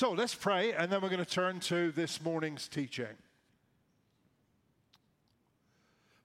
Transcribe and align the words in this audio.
So 0.00 0.12
let's 0.12 0.34
pray, 0.34 0.72
and 0.72 0.90
then 0.90 1.02
we're 1.02 1.10
going 1.10 1.22
to 1.22 1.30
turn 1.30 1.60
to 1.60 1.92
this 1.92 2.22
morning's 2.22 2.68
teaching. 2.68 3.18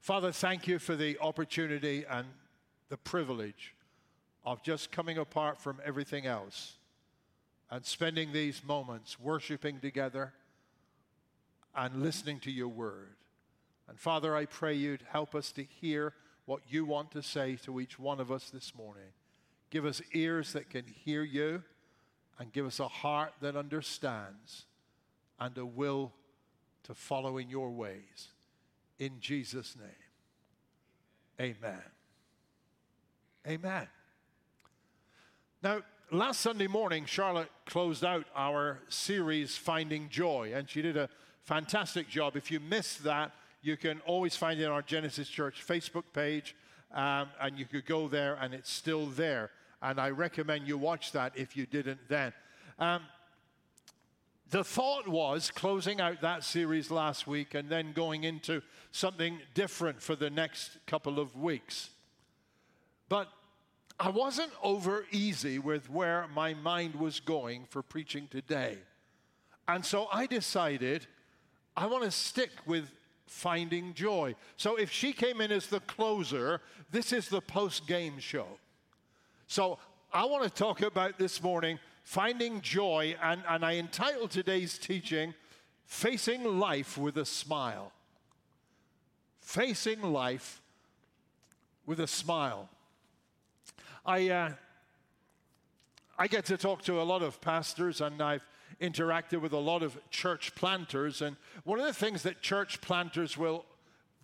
Father, 0.00 0.32
thank 0.32 0.66
you 0.66 0.78
for 0.78 0.96
the 0.96 1.18
opportunity 1.20 2.06
and 2.08 2.26
the 2.88 2.96
privilege 2.96 3.74
of 4.46 4.62
just 4.62 4.90
coming 4.90 5.18
apart 5.18 5.60
from 5.60 5.78
everything 5.84 6.24
else 6.24 6.76
and 7.70 7.84
spending 7.84 8.32
these 8.32 8.64
moments 8.64 9.20
worshiping 9.20 9.78
together 9.78 10.32
and 11.74 12.02
listening 12.02 12.40
to 12.40 12.50
your 12.50 12.68
word. 12.68 13.16
And 13.90 14.00
Father, 14.00 14.34
I 14.34 14.46
pray 14.46 14.72
you'd 14.72 15.04
help 15.10 15.34
us 15.34 15.52
to 15.52 15.62
hear 15.62 16.14
what 16.46 16.62
you 16.66 16.86
want 16.86 17.10
to 17.10 17.22
say 17.22 17.56
to 17.64 17.78
each 17.78 17.98
one 17.98 18.20
of 18.20 18.32
us 18.32 18.48
this 18.48 18.74
morning. 18.74 19.12
Give 19.68 19.84
us 19.84 20.00
ears 20.14 20.54
that 20.54 20.70
can 20.70 20.86
hear 20.86 21.22
you 21.22 21.62
and 22.38 22.52
give 22.52 22.66
us 22.66 22.80
a 22.80 22.88
heart 22.88 23.32
that 23.40 23.56
understands 23.56 24.64
and 25.38 25.56
a 25.58 25.66
will 25.66 26.12
to 26.84 26.94
follow 26.94 27.38
in 27.38 27.48
your 27.48 27.70
ways. 27.70 28.28
In 28.98 29.20
Jesus' 29.20 29.76
name, 29.76 31.56
amen. 31.58 31.82
Amen. 33.46 33.86
Now, 35.62 35.82
last 36.10 36.40
Sunday 36.40 36.66
morning, 36.66 37.04
Charlotte 37.06 37.50
closed 37.66 38.04
out 38.04 38.26
our 38.34 38.80
series, 38.88 39.56
Finding 39.56 40.08
Joy, 40.08 40.52
and 40.54 40.68
she 40.68 40.82
did 40.82 40.96
a 40.96 41.08
fantastic 41.42 42.08
job. 42.08 42.36
If 42.36 42.50
you 42.50 42.60
missed 42.60 43.04
that, 43.04 43.32
you 43.62 43.76
can 43.76 44.00
always 44.06 44.36
find 44.36 44.60
it 44.60 44.64
on 44.64 44.72
our 44.72 44.82
Genesis 44.82 45.28
Church 45.28 45.64
Facebook 45.66 46.04
page, 46.12 46.54
um, 46.92 47.28
and 47.40 47.58
you 47.58 47.66
could 47.66 47.86
go 47.86 48.08
there, 48.08 48.36
and 48.40 48.54
it's 48.54 48.70
still 48.70 49.06
there. 49.06 49.50
And 49.86 50.00
I 50.00 50.10
recommend 50.10 50.66
you 50.66 50.76
watch 50.76 51.12
that 51.12 51.34
if 51.36 51.56
you 51.56 51.64
didn't 51.64 52.00
then. 52.08 52.32
Um, 52.80 53.02
the 54.50 54.64
thought 54.64 55.06
was 55.06 55.52
closing 55.52 56.00
out 56.00 56.20
that 56.22 56.42
series 56.42 56.90
last 56.90 57.28
week 57.28 57.54
and 57.54 57.68
then 57.68 57.92
going 57.92 58.24
into 58.24 58.62
something 58.90 59.38
different 59.54 60.02
for 60.02 60.16
the 60.16 60.28
next 60.28 60.78
couple 60.88 61.20
of 61.20 61.36
weeks. 61.36 61.90
But 63.08 63.28
I 64.00 64.08
wasn't 64.08 64.50
over 64.60 65.06
easy 65.12 65.60
with 65.60 65.88
where 65.88 66.26
my 66.34 66.52
mind 66.52 66.96
was 66.96 67.20
going 67.20 67.66
for 67.70 67.80
preaching 67.80 68.26
today. 68.28 68.78
And 69.68 69.86
so 69.86 70.08
I 70.12 70.26
decided 70.26 71.06
I 71.76 71.86
want 71.86 72.02
to 72.02 72.10
stick 72.10 72.50
with 72.66 72.90
finding 73.28 73.94
joy. 73.94 74.34
So 74.56 74.74
if 74.74 74.90
she 74.90 75.12
came 75.12 75.40
in 75.40 75.52
as 75.52 75.68
the 75.68 75.80
closer, 75.80 76.60
this 76.90 77.12
is 77.12 77.28
the 77.28 77.40
post 77.40 77.86
game 77.86 78.18
show. 78.18 78.48
So 79.48 79.78
I 80.12 80.24
want 80.24 80.42
to 80.42 80.50
talk 80.50 80.82
about 80.82 81.18
this 81.18 81.40
morning 81.40 81.78
finding 82.02 82.60
joy, 82.60 83.14
and, 83.22 83.42
and 83.48 83.64
I 83.64 83.76
entitled 83.76 84.30
today's 84.30 84.76
teaching, 84.76 85.34
Facing 85.84 86.58
Life 86.58 86.98
with 86.98 87.16
a 87.16 87.24
Smile. 87.24 87.92
Facing 89.40 90.02
Life 90.02 90.60
with 91.86 92.00
a 92.00 92.08
Smile. 92.08 92.68
I, 94.04 94.28
uh, 94.30 94.50
I 96.18 96.26
get 96.26 96.44
to 96.46 96.56
talk 96.56 96.82
to 96.82 97.00
a 97.00 97.04
lot 97.04 97.22
of 97.22 97.40
pastors, 97.40 98.00
and 98.00 98.20
I've 98.20 98.46
interacted 98.80 99.40
with 99.40 99.52
a 99.52 99.58
lot 99.58 99.84
of 99.84 99.96
church 100.10 100.56
planters. 100.56 101.22
And 101.22 101.36
one 101.62 101.78
of 101.78 101.86
the 101.86 101.92
things 101.92 102.24
that 102.24 102.42
church 102.42 102.80
planters 102.80 103.36
will 103.36 103.64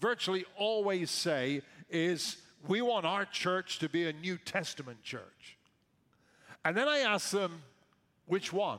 virtually 0.01 0.45
always 0.57 1.13
say 1.13 1.63
is, 1.89 2.39
We 2.69 2.83
want 2.83 3.07
our 3.07 3.25
church 3.25 3.79
to 3.81 3.89
be 3.89 4.07
a 4.09 4.13
New 4.13 4.39
Testament 4.39 5.03
church. 5.03 5.57
And 6.65 6.77
then 6.77 6.89
I 6.89 6.99
ask 6.99 7.31
them, 7.31 7.63
which 8.27 8.53
one? 8.53 8.79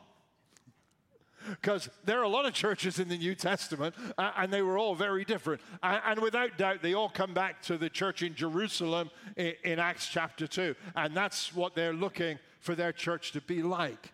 Because 1.49 1.89
there 2.05 2.19
are 2.19 2.23
a 2.23 2.29
lot 2.29 2.45
of 2.45 2.53
churches 2.53 2.99
in 2.99 3.09
the 3.09 3.17
New 3.17 3.35
Testament, 3.35 3.95
uh, 4.17 4.31
and 4.37 4.51
they 4.51 4.61
were 4.61 4.77
all 4.77 4.95
very 4.95 5.25
different. 5.25 5.61
And, 5.81 6.01
and, 6.05 6.19
without 6.21 6.57
doubt, 6.57 6.81
they 6.81 6.93
all 6.93 7.09
come 7.09 7.33
back 7.33 7.61
to 7.63 7.77
the 7.77 7.89
church 7.89 8.23
in 8.23 8.33
Jerusalem 8.33 9.09
in, 9.35 9.53
in 9.63 9.79
Acts 9.79 10.07
chapter 10.07 10.47
2. 10.47 10.73
And 10.95 11.13
that's 11.15 11.53
what 11.53 11.75
they're 11.75 11.93
looking 11.93 12.39
for 12.61 12.75
their 12.75 12.93
church 12.93 13.33
to 13.33 13.41
be 13.41 13.61
like. 13.61 14.13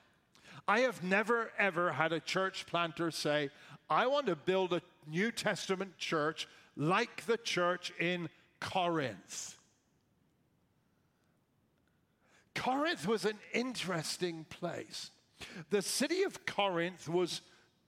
I 0.67 0.79
have 0.81 1.03
never, 1.03 1.51
ever 1.59 1.91
had 1.91 2.13
a 2.13 2.19
church 2.19 2.65
planter 2.65 3.11
say, 3.11 3.49
I 3.89 4.07
want 4.07 4.25
to 4.27 4.35
build 4.35 4.73
a 4.73 4.81
New 5.07 5.31
Testament 5.31 5.97
church 5.97 6.47
like 6.75 7.25
the 7.25 7.37
church 7.37 7.91
in 7.99 8.29
Corinth. 8.59 9.58
Corinth 12.55 13.07
was 13.07 13.25
an 13.25 13.37
interesting 13.53 14.45
place. 14.49 15.11
The 15.69 15.81
city 15.81 16.23
of 16.23 16.45
Corinth 16.45 17.07
was 17.07 17.41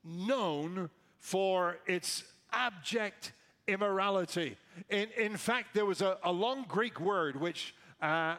known 0.03 0.89
for 1.19 1.77
its 1.85 2.23
abject 2.51 3.33
immorality. 3.67 4.57
In, 4.89 5.09
in 5.17 5.37
fact, 5.37 5.73
there 5.73 5.85
was 5.85 6.01
a, 6.01 6.17
a 6.23 6.31
long 6.31 6.65
Greek 6.67 6.99
word 6.99 7.39
which 7.39 7.75
uh, 8.01 8.35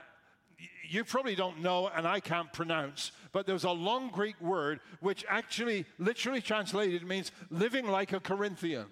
you 0.88 1.04
probably 1.04 1.34
don't 1.34 1.60
know 1.60 1.88
and 1.88 2.06
I 2.06 2.20
can't 2.20 2.52
pronounce, 2.52 3.12
but 3.32 3.46
there 3.46 3.54
was 3.54 3.64
a 3.64 3.70
long 3.70 4.10
Greek 4.10 4.40
word 4.40 4.80
which 5.00 5.24
actually, 5.28 5.86
literally 5.98 6.40
translated, 6.40 7.06
means 7.06 7.32
living 7.50 7.86
like 7.86 8.12
a 8.12 8.20
Corinthian. 8.20 8.86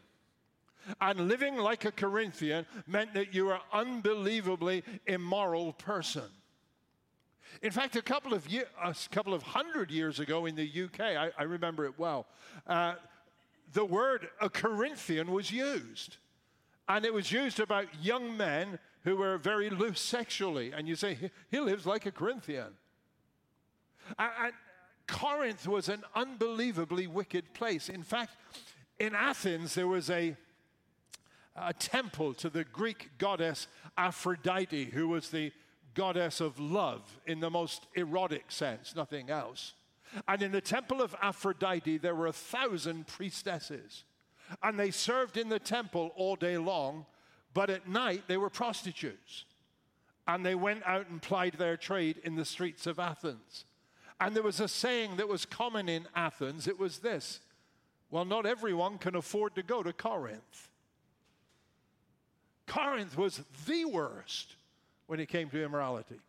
And 1.01 1.29
living 1.29 1.57
like 1.57 1.85
a 1.85 1.93
Corinthian 1.93 2.67
meant 2.87 3.15
that 3.15 3.35
you 3.35 3.47
were 3.47 3.55
an 3.55 3.61
unbelievably 3.73 4.83
immoral 5.07 5.75
person. 5.75 6.25
In 7.63 7.71
fact, 7.71 7.97
a 7.97 8.03
couple 8.03 8.35
of, 8.35 8.49
year, 8.49 8.65
a 8.83 8.95
couple 9.11 9.35
of 9.35 9.43
hundred 9.43 9.91
years 9.91 10.21
ago 10.21 10.47
in 10.47 10.55
the 10.55 10.85
UK, 10.85 11.01
I, 11.01 11.31
I 11.39 11.43
remember 11.43 11.85
it 11.85 11.99
well, 11.99 12.27
uh, 12.67 12.95
the 13.73 13.85
word 13.85 14.29
a 14.41 14.49
Corinthian 14.49 15.31
was 15.31 15.51
used. 15.51 16.17
And 16.89 17.05
it 17.05 17.15
was 17.15 17.31
used 17.31 17.61
about 17.61 17.87
young 18.03 18.37
men 18.37 18.79
who 19.05 19.17
were 19.17 19.39
very 19.39 19.71
loose 19.71 20.01
sexually. 20.01 20.73
And 20.73 20.89
you 20.89 20.97
say, 20.97 21.31
he 21.51 21.61
lives 21.61 21.87
like 21.87 22.07
a 22.07 22.11
Corinthian. 22.11 22.75
And, 24.19 24.33
and 24.43 24.53
Corinth 25.07 25.67
was 25.67 25.89
an 25.89 26.03
unbelievably 26.15 27.07
wicked 27.07 27.53
place. 27.55 27.89
In 27.89 28.03
fact, 28.03 28.37
in 28.99 29.15
Athens, 29.15 29.75
there 29.75 29.87
was 29.87 30.11
a, 30.11 30.37
a 31.57 31.73
temple 31.73 32.35
to 32.35 32.51
the 32.51 32.65
Greek 32.65 33.11
goddess 33.19 33.67
Aphrodite, 33.97 34.87
who 34.87 35.09
was 35.09 35.31
the 35.31 35.53
goddess 35.95 36.41
of 36.41 36.59
love 36.59 37.03
in 37.27 37.41
the 37.41 37.51
most 37.51 37.87
erotic 37.95 38.51
sense, 38.51 38.95
nothing 38.95 39.31
else. 39.31 39.75
And 40.27 40.43
in 40.43 40.53
the 40.53 40.61
temple 40.61 41.01
of 41.01 41.15
Aphrodite, 41.23 41.99
there 41.99 42.15
were 42.15 42.27
a 42.27 42.33
thousand 42.33 43.07
priestesses. 43.07 44.05
And 44.63 44.79
they 44.79 44.91
served 44.91 45.37
in 45.37 45.49
the 45.49 45.59
temple 45.59 46.13
all 46.17 46.37
day 46.37 46.59
long, 46.59 47.07
but 47.55 47.71
at 47.71 47.89
night 47.89 48.25
they 48.27 48.37
were 48.37 48.51
prostitutes. 48.51 49.45
And 50.27 50.45
they 50.45 50.55
went 50.55 50.85
out 50.85 51.09
and 51.09 51.23
plied 51.23 51.55
their 51.55 51.77
trade 51.77 52.21
in 52.25 52.37
the 52.37 52.45
streets 52.45 52.87
of 52.87 52.99
Athens. 52.99 53.65
And 54.21 54.35
there 54.35 54.43
was 54.43 54.61
a 54.61 54.69
saying 54.69 55.17
that 55.17 55.29
was 55.29 55.47
common 55.47 55.89
in 55.89 56.07
Athens 56.15 56.67
it 56.67 56.79
was 56.79 56.99
this 56.99 57.41
well, 58.11 58.25
not 58.25 58.45
everyone 58.45 58.99
can 58.99 59.15
afford 59.15 59.55
to 59.55 59.63
go 59.63 59.85
to 59.85 59.93
Corinth. 59.93 60.69
Corinth 62.67 63.17
was 63.17 63.43
the 63.67 63.85
worst 63.85 64.57
when 65.11 65.19
it 65.19 65.29
came 65.29 65.51
to 65.51 65.61
immorality. 65.61 66.21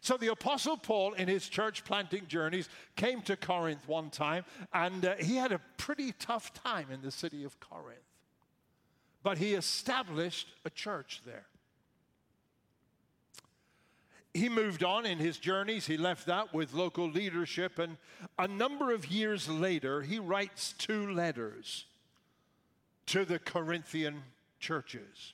So 0.00 0.16
the 0.16 0.28
Apostle 0.28 0.76
Paul, 0.76 1.14
in 1.14 1.26
his 1.26 1.48
church 1.48 1.84
planting 1.84 2.28
journeys, 2.28 2.68
came 2.94 3.22
to 3.22 3.36
Corinth 3.36 3.88
one 3.88 4.10
time, 4.10 4.44
and 4.72 5.04
uh, 5.04 5.16
he 5.16 5.34
had 5.34 5.50
a 5.50 5.60
pretty 5.78 6.12
tough 6.12 6.54
time 6.54 6.92
in 6.92 7.02
the 7.02 7.10
city 7.10 7.42
of 7.42 7.58
Corinth. 7.58 7.98
But 9.24 9.38
he 9.38 9.54
established 9.54 10.46
a 10.64 10.70
church 10.70 11.22
there. 11.26 11.46
He 14.32 14.48
moved 14.48 14.84
on 14.84 15.04
in 15.04 15.18
his 15.18 15.36
journeys. 15.36 15.88
He 15.88 15.96
left 15.96 16.26
that 16.26 16.54
with 16.54 16.74
local 16.74 17.10
leadership. 17.10 17.80
And 17.80 17.96
a 18.38 18.46
number 18.46 18.92
of 18.92 19.06
years 19.06 19.48
later, 19.48 20.02
he 20.02 20.20
writes 20.20 20.72
two 20.78 21.12
letters 21.12 21.86
to 23.06 23.24
the 23.24 23.40
Corinthian 23.40 24.22
churches. 24.60 25.32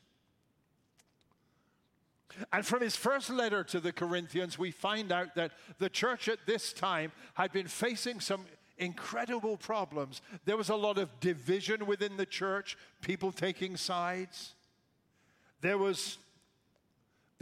And 2.52 2.64
from 2.66 2.82
his 2.82 2.96
first 2.96 3.30
letter 3.30 3.64
to 3.64 3.80
the 3.80 3.92
Corinthians, 3.92 4.58
we 4.58 4.70
find 4.70 5.12
out 5.12 5.34
that 5.34 5.52
the 5.78 5.88
church 5.88 6.28
at 6.28 6.46
this 6.46 6.72
time 6.72 7.12
had 7.34 7.52
been 7.52 7.68
facing 7.68 8.20
some 8.20 8.44
incredible 8.78 9.56
problems. 9.56 10.20
There 10.44 10.56
was 10.56 10.68
a 10.68 10.76
lot 10.76 10.98
of 10.98 11.20
division 11.20 11.86
within 11.86 12.16
the 12.16 12.26
church, 12.26 12.76
people 13.00 13.32
taking 13.32 13.76
sides. 13.76 14.54
There 15.60 15.78
was 15.78 16.18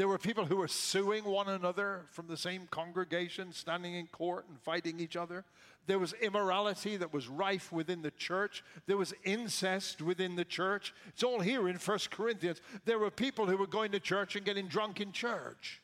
there 0.03 0.09
were 0.09 0.19
people 0.19 0.45
who 0.45 0.57
were 0.57 0.67
suing 0.67 1.23
one 1.23 1.49
another 1.49 2.07
from 2.11 2.27
the 2.27 2.37
same 2.37 2.67
congregation, 2.73 3.53
standing 3.53 3.95
in 3.95 4.09
court 4.09 4.47
and 4.49 4.61
fighting 4.61 4.99
each 4.99 5.15
other. 5.15 5.45
There 5.87 6.01
was 6.01 6.13
immorality 6.15 6.97
that 6.97 7.13
was 7.13 7.29
rife 7.29 7.71
within 7.71 8.03
the 8.03 8.11
church. 8.11 8.65
There 8.89 8.97
was 8.97 9.15
incest 9.23 10.03
within 10.03 10.35
the 10.35 10.45
church. 10.45 10.93
It's 11.07 11.23
all 11.23 11.39
here 11.39 11.69
in 11.69 11.79
First 11.79 12.11
Corinthians. 12.11 12.61
There 12.85 12.99
were 12.99 13.13
people 13.13 13.47
who 13.47 13.57
were 13.57 13.69
going 13.69 13.93
to 13.93 14.01
church 14.01 14.35
and 14.35 14.45
getting 14.45 14.67
drunk 14.67 15.01
in 15.01 15.13
church. 15.13 15.81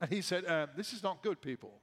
And 0.00 0.10
he 0.10 0.20
said, 0.20 0.44
uh, 0.44 0.66
This 0.76 0.92
is 0.92 1.04
not 1.04 1.22
good, 1.22 1.40
people. 1.40 1.74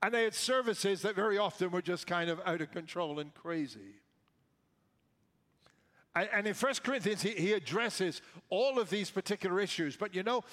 And 0.00 0.14
they 0.14 0.22
had 0.22 0.34
services 0.34 1.02
that 1.02 1.16
very 1.16 1.36
often 1.36 1.72
were 1.72 1.82
just 1.82 2.06
kind 2.06 2.30
of 2.30 2.40
out 2.46 2.60
of 2.60 2.70
control 2.70 3.18
and 3.18 3.34
crazy. 3.34 4.03
And, 6.16 6.46
in 6.46 6.54
1 6.54 6.74
Corinthians, 6.84 7.22
he 7.22 7.52
addresses 7.52 8.22
all 8.48 8.78
of 8.78 8.88
these 8.88 9.10
particular 9.10 9.60
issues. 9.60 9.96
But 9.96 10.14
you 10.14 10.22
know, 10.22 10.44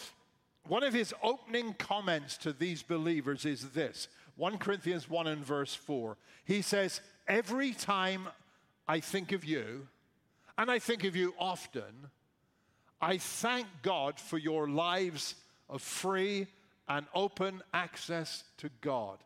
one 0.67 0.83
of 0.83 0.93
his 0.93 1.13
opening 1.21 1.73
comments 1.75 2.37
to 2.39 2.53
these 2.53 2.81
believers 2.83 3.45
is 3.45 3.69
this 3.69 4.07
1 4.37 4.57
Corinthians 4.57 5.09
1 5.09 5.27
and 5.27 5.45
verse 5.45 5.75
4. 5.75 6.17
He 6.45 6.61
says, 6.61 7.01
Every 7.27 7.73
time 7.73 8.27
I 8.87 8.99
think 8.99 9.31
of 9.31 9.45
you, 9.45 9.87
and 10.57 10.69
I 10.69 10.79
think 10.79 11.03
of 11.03 11.15
you 11.15 11.33
often, 11.39 12.09
I 13.01 13.17
thank 13.17 13.67
God 13.81 14.19
for 14.19 14.37
your 14.37 14.67
lives 14.67 15.35
of 15.69 15.81
free 15.81 16.47
and 16.87 17.05
open 17.13 17.61
access 17.73 18.43
to 18.57 18.69
God 18.81 19.17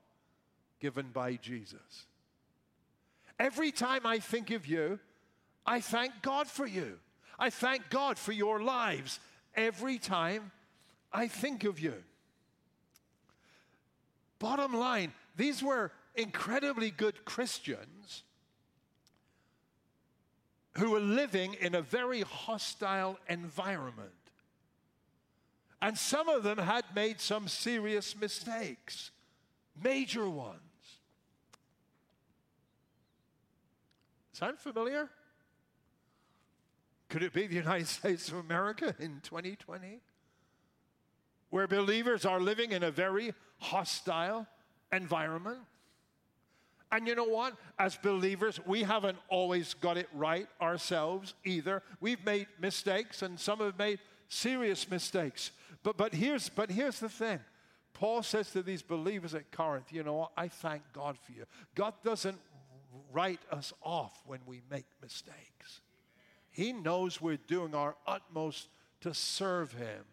given 0.79 1.07
by 1.13 1.35
Jesus. 1.35 2.05
Every 3.39 3.71
time 3.71 4.05
I 4.05 4.19
think 4.19 4.51
of 4.51 4.67
you, 4.67 4.99
I 5.65 5.81
thank 5.81 6.21
God 6.21 6.47
for 6.47 6.65
you. 6.65 6.99
I 7.39 7.49
thank 7.49 7.89
God 7.89 8.17
for 8.17 8.31
your 8.31 8.61
lives 8.61 9.19
every 9.55 9.97
time 9.97 10.51
I 11.11 11.27
think 11.27 11.63
of 11.63 11.79
you. 11.79 11.95
Bottom 14.39 14.73
line, 14.73 15.13
these 15.35 15.63
were 15.63 15.91
incredibly 16.15 16.91
good 16.91 17.25
Christians 17.25 18.23
who 20.77 20.91
were 20.91 20.99
living 20.99 21.55
in 21.55 21.73
a 21.73 21.81
very 21.81 22.21
hostile 22.21 23.17
environment. 23.29 24.09
And 25.81 25.97
some 25.97 26.27
of 26.27 26.43
them 26.43 26.57
had 26.57 26.83
made 26.93 27.21
some 27.21 27.47
serious 27.47 28.15
mistakes, 28.15 29.11
major 29.81 30.29
ones. 30.29 30.59
Sound 34.33 34.57
familiar? 34.57 35.09
Could 37.15 37.23
it 37.23 37.31
be 37.31 37.47
the 37.47 37.55
United 37.55 37.87
States 38.01 38.27
of 38.27 38.39
America 38.39 38.93
in 38.99 39.21
2020? 39.23 40.01
Where 41.49 41.65
believers 41.65 42.25
are 42.25 42.41
living 42.41 42.73
in 42.73 42.83
a 42.83 42.91
very 42.91 43.33
hostile 43.57 44.45
environment. 44.91 45.59
And 46.91 47.07
you 47.07 47.15
know 47.15 47.23
what? 47.23 47.53
As 47.79 47.95
believers, 47.95 48.59
we 48.65 48.83
haven't 48.83 49.17
always 49.29 49.75
got 49.75 49.95
it 49.95 50.09
right 50.13 50.49
ourselves 50.61 51.35
either. 51.45 51.83
We've 52.01 52.21
made 52.25 52.47
mistakes, 52.59 53.21
and 53.21 53.39
some 53.39 53.59
have 53.59 53.79
made 53.79 53.99
serious 54.27 54.91
mistakes. 54.91 55.51
But, 55.83 55.95
but, 55.95 56.13
here's, 56.13 56.49
but 56.49 56.69
here's 56.69 56.99
the 56.99 57.07
thing 57.07 57.39
Paul 57.93 58.23
says 58.23 58.51
to 58.51 58.61
these 58.61 58.81
believers 58.81 59.33
at 59.33 59.53
Corinth, 59.53 59.93
you 59.93 60.03
know 60.03 60.15
what? 60.15 60.31
I 60.35 60.49
thank 60.49 60.81
God 60.91 61.17
for 61.17 61.31
you. 61.31 61.45
God 61.75 61.93
doesn't 62.03 62.39
write 63.13 63.39
us 63.53 63.71
off 63.81 64.21
when 64.25 64.41
we 64.45 64.63
make 64.69 64.87
mistakes, 65.01 65.79
He 66.55 66.71
knows 66.71 67.19
we're 67.19 67.35
doing 67.35 67.75
our 67.75 67.97
utmost 68.07 68.69
to 69.01 69.13
serve 69.13 69.73
Him 69.73 70.05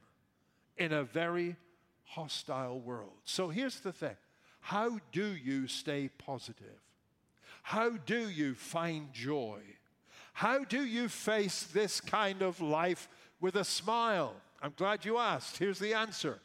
in 0.76 0.92
a 0.92 1.04
very 1.04 1.54
hostile 2.02 2.80
world. 2.80 3.12
So 3.24 3.48
here's 3.48 3.78
the 3.78 3.92
thing 3.92 4.16
how 4.58 4.98
do 5.12 5.24
you 5.36 5.68
stay 5.68 6.10
positive? 6.18 6.80
How 7.62 7.90
do 7.90 8.28
you 8.28 8.54
find 8.54 9.12
joy? 9.12 9.60
How 10.32 10.64
do 10.64 10.84
you 10.84 11.08
face 11.08 11.62
this 11.62 12.00
kind 12.00 12.42
of 12.42 12.60
life 12.60 13.08
with 13.40 13.54
a 13.54 13.64
smile? 13.64 14.34
I'm 14.60 14.74
glad 14.76 15.04
you 15.04 15.18
asked. 15.18 15.58
Here's 15.58 15.78
the 15.78 15.94
answer 15.94 16.40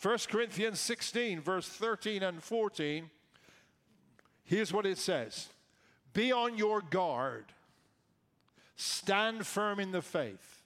1 0.00 0.18
Corinthians 0.30 0.80
16, 0.80 1.42
verse 1.42 1.68
13 1.68 2.22
and 2.22 2.42
14. 2.42 3.10
Here's 4.44 4.72
what 4.72 4.86
it 4.86 4.96
says 4.96 5.50
Be 6.14 6.32
on 6.32 6.56
your 6.56 6.80
guard, 6.80 7.44
stand 8.76 9.46
firm 9.46 9.80
in 9.80 9.92
the 9.92 10.02
faith, 10.02 10.62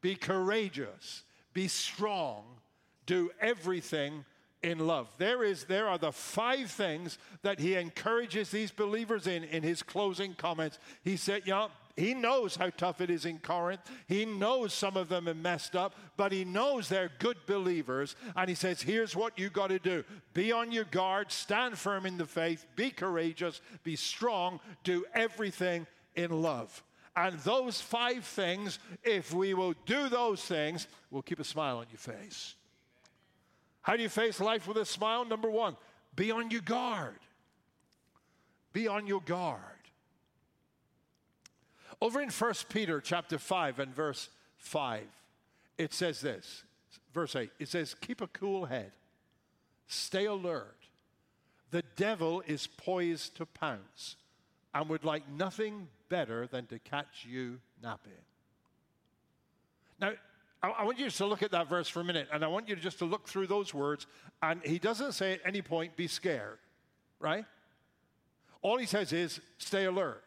be 0.00 0.14
courageous, 0.14 1.22
be 1.52 1.68
strong, 1.68 2.44
do 3.06 3.30
everything 3.40 4.24
in 4.62 4.78
love. 4.78 5.08
There 5.18 5.44
is 5.44 5.64
there 5.64 5.88
are 5.88 5.98
the 5.98 6.12
five 6.12 6.70
things 6.70 7.18
that 7.42 7.60
he 7.60 7.74
encourages 7.74 8.50
these 8.50 8.70
believers 8.70 9.26
in 9.26 9.44
in 9.44 9.62
his 9.62 9.82
closing 9.82 10.34
comments. 10.34 10.78
He 11.02 11.16
said, 11.16 11.42
yeah, 11.44 11.68
he 11.96 12.12
knows 12.12 12.56
how 12.56 12.68
tough 12.70 13.00
it 13.00 13.08
is 13.08 13.24
in 13.24 13.38
Corinth. 13.38 13.80
He 14.06 14.26
knows 14.26 14.74
some 14.74 14.98
of 14.98 15.08
them 15.08 15.28
are 15.28 15.34
messed 15.34 15.74
up, 15.74 15.94
but 16.18 16.30
he 16.30 16.44
knows 16.44 16.88
they're 16.88 17.10
good 17.18 17.38
believers. 17.46 18.16
And 18.36 18.50
he 18.50 18.54
says, 18.54 18.82
Here's 18.82 19.16
what 19.16 19.38
you 19.38 19.48
got 19.48 19.68
to 19.68 19.78
do 19.78 20.04
be 20.34 20.52
on 20.52 20.72
your 20.72 20.84
guard, 20.84 21.32
stand 21.32 21.78
firm 21.78 22.04
in 22.04 22.18
the 22.18 22.26
faith, 22.26 22.66
be 22.76 22.90
courageous, 22.90 23.62
be 23.82 23.96
strong, 23.96 24.60
do 24.84 25.06
everything 25.14 25.86
in 26.14 26.42
love. 26.42 26.82
And 27.16 27.38
those 27.40 27.80
five 27.80 28.24
things, 28.24 28.78
if 29.02 29.32
we 29.32 29.54
will 29.54 29.74
do 29.86 30.10
those 30.10 30.44
things, 30.44 30.86
will 31.10 31.22
keep 31.22 31.40
a 31.40 31.44
smile 31.44 31.78
on 31.78 31.86
your 31.90 31.98
face. 31.98 32.54
How 33.80 33.96
do 33.96 34.02
you 34.02 34.10
face 34.10 34.38
life 34.38 34.68
with 34.68 34.76
a 34.76 34.84
smile? 34.84 35.24
Number 35.24 35.50
one, 35.50 35.76
be 36.14 36.30
on 36.30 36.50
your 36.50 36.60
guard. 36.60 37.16
Be 38.74 38.86
on 38.86 39.06
your 39.06 39.22
guard. 39.22 39.60
Over 42.02 42.20
in 42.20 42.28
1 42.28 42.54
Peter 42.68 43.00
chapter 43.00 43.38
5 43.38 43.78
and 43.78 43.94
verse 43.94 44.28
5, 44.58 45.02
it 45.78 45.94
says 45.94 46.20
this. 46.20 46.64
Verse 47.14 47.34
8, 47.34 47.50
it 47.58 47.68
says, 47.68 47.94
Keep 47.94 48.20
a 48.20 48.26
cool 48.26 48.66
head, 48.66 48.92
stay 49.86 50.26
alert. 50.26 50.76
The 51.70 51.82
devil 51.96 52.42
is 52.46 52.66
poised 52.66 53.36
to 53.36 53.46
pounce 53.46 54.16
and 54.74 54.88
would 54.90 55.04
like 55.04 55.22
nothing 55.30 55.88
better 56.08 56.46
than 56.46 56.66
to 56.66 56.78
catch 56.78 57.26
you 57.28 57.58
napping. 57.82 58.12
Now, 60.00 60.12
I, 60.62 60.84
want 60.84 60.98
you 60.98 61.08
to 61.08 61.26
look 61.26 61.42
at 61.42 61.50
that 61.52 61.68
verse 61.68 61.88
for 61.88 62.00
a 62.00 62.04
minute, 62.04 62.28
and 62.32 62.44
I 62.44 62.48
want 62.48 62.68
you 62.68 62.76
just 62.76 62.98
to 62.98 63.04
look 63.04 63.28
through 63.28 63.46
those 63.46 63.72
words. 63.72 64.06
And 64.42 64.60
he 64.64 64.78
doesn't 64.78 65.12
say 65.12 65.34
at 65.34 65.40
any 65.44 65.62
point, 65.62 65.96
be 65.96 66.06
scared, 66.06 66.58
right? 67.20 67.44
All 68.62 68.78
he 68.78 68.86
says 68.86 69.12
is, 69.12 69.40
stay 69.58 69.84
alert, 69.84 70.24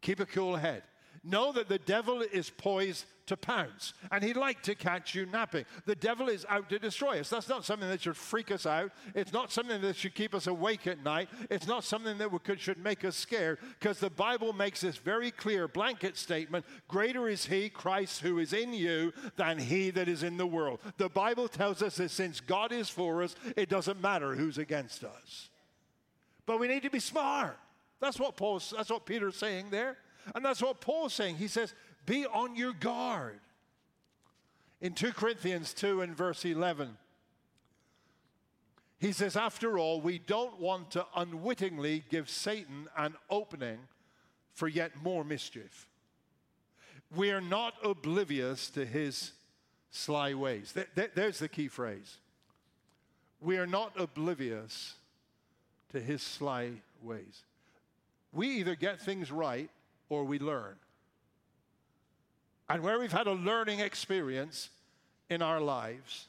keep 0.00 0.20
a 0.20 0.26
cool 0.26 0.56
head. 0.56 0.82
Know 1.28 1.50
that 1.52 1.68
the 1.68 1.78
devil 1.80 2.22
is 2.22 2.50
poised 2.50 3.04
to 3.26 3.36
pounce, 3.36 3.92
and 4.12 4.22
he'd 4.22 4.36
like 4.36 4.62
to 4.62 4.76
catch 4.76 5.12
you 5.12 5.26
napping. 5.26 5.64
The 5.84 5.96
devil 5.96 6.28
is 6.28 6.46
out 6.48 6.68
to 6.68 6.78
destroy 6.78 7.18
us. 7.18 7.28
That's 7.28 7.48
not 7.48 7.64
something 7.64 7.88
that 7.88 8.00
should 8.00 8.16
freak 8.16 8.52
us 8.52 8.64
out. 8.66 8.92
It's 9.14 9.32
not 9.32 9.50
something 9.50 9.80
that 9.80 9.96
should 9.96 10.14
keep 10.14 10.32
us 10.32 10.46
awake 10.46 10.86
at 10.86 11.02
night. 11.02 11.28
It's 11.50 11.66
not 11.66 11.82
something 11.82 12.16
that 12.18 12.30
could, 12.44 12.60
should 12.60 12.78
make 12.78 13.04
us 13.04 13.16
scared, 13.16 13.58
because 13.80 13.98
the 13.98 14.10
Bible 14.10 14.52
makes 14.52 14.82
this 14.82 14.98
very 14.98 15.32
clear 15.32 15.66
blanket 15.66 16.16
statement 16.16 16.64
Greater 16.86 17.28
is 17.28 17.46
he, 17.46 17.68
Christ, 17.68 18.20
who 18.20 18.38
is 18.38 18.52
in 18.52 18.72
you, 18.72 19.12
than 19.34 19.58
he 19.58 19.90
that 19.90 20.08
is 20.08 20.22
in 20.22 20.36
the 20.36 20.46
world. 20.46 20.78
The 20.96 21.08
Bible 21.08 21.48
tells 21.48 21.82
us 21.82 21.96
that 21.96 22.12
since 22.12 22.38
God 22.38 22.70
is 22.70 22.88
for 22.88 23.24
us, 23.24 23.34
it 23.56 23.68
doesn't 23.68 24.00
matter 24.00 24.36
who's 24.36 24.58
against 24.58 25.02
us. 25.02 25.50
But 26.46 26.60
we 26.60 26.68
need 26.68 26.84
to 26.84 26.90
be 26.90 27.00
smart. 27.00 27.58
That's 28.00 28.20
what 28.20 28.36
Paul, 28.36 28.62
that's 28.76 28.90
what 28.90 29.04
Peter's 29.04 29.36
saying 29.36 29.70
there. 29.70 29.96
And 30.34 30.44
that's 30.44 30.62
what 30.62 30.80
Paul's 30.80 31.14
saying. 31.14 31.36
He 31.36 31.48
says, 31.48 31.74
be 32.06 32.24
on 32.26 32.56
your 32.56 32.72
guard. 32.72 33.40
In 34.80 34.92
2 34.92 35.12
Corinthians 35.12 35.74
2 35.74 36.02
and 36.02 36.16
verse 36.16 36.44
11, 36.44 36.96
he 38.98 39.12
says, 39.12 39.36
After 39.36 39.78
all, 39.78 40.00
we 40.00 40.18
don't 40.18 40.58
want 40.60 40.92
to 40.92 41.06
unwittingly 41.14 42.04
give 42.08 42.30
Satan 42.30 42.88
an 42.96 43.14
opening 43.28 43.78
for 44.52 44.68
yet 44.68 44.92
more 45.02 45.24
mischief. 45.24 45.88
We 47.14 47.30
are 47.30 47.40
not 47.40 47.74
oblivious 47.82 48.70
to 48.70 48.84
his 48.84 49.32
sly 49.90 50.34
ways. 50.34 50.74
There's 51.14 51.38
the 51.38 51.48
key 51.48 51.68
phrase. 51.68 52.16
We 53.40 53.58
are 53.58 53.66
not 53.66 53.92
oblivious 53.98 54.94
to 55.92 56.00
his 56.00 56.22
sly 56.22 56.70
ways. 57.02 57.44
We 58.32 58.48
either 58.58 58.74
get 58.74 59.00
things 59.00 59.30
right 59.30 59.70
or 60.08 60.24
we 60.24 60.38
learn. 60.38 60.76
And 62.68 62.82
where 62.82 62.98
we've 62.98 63.12
had 63.12 63.26
a 63.26 63.32
learning 63.32 63.80
experience 63.80 64.70
in 65.30 65.42
our 65.42 65.60
lives, 65.60 66.26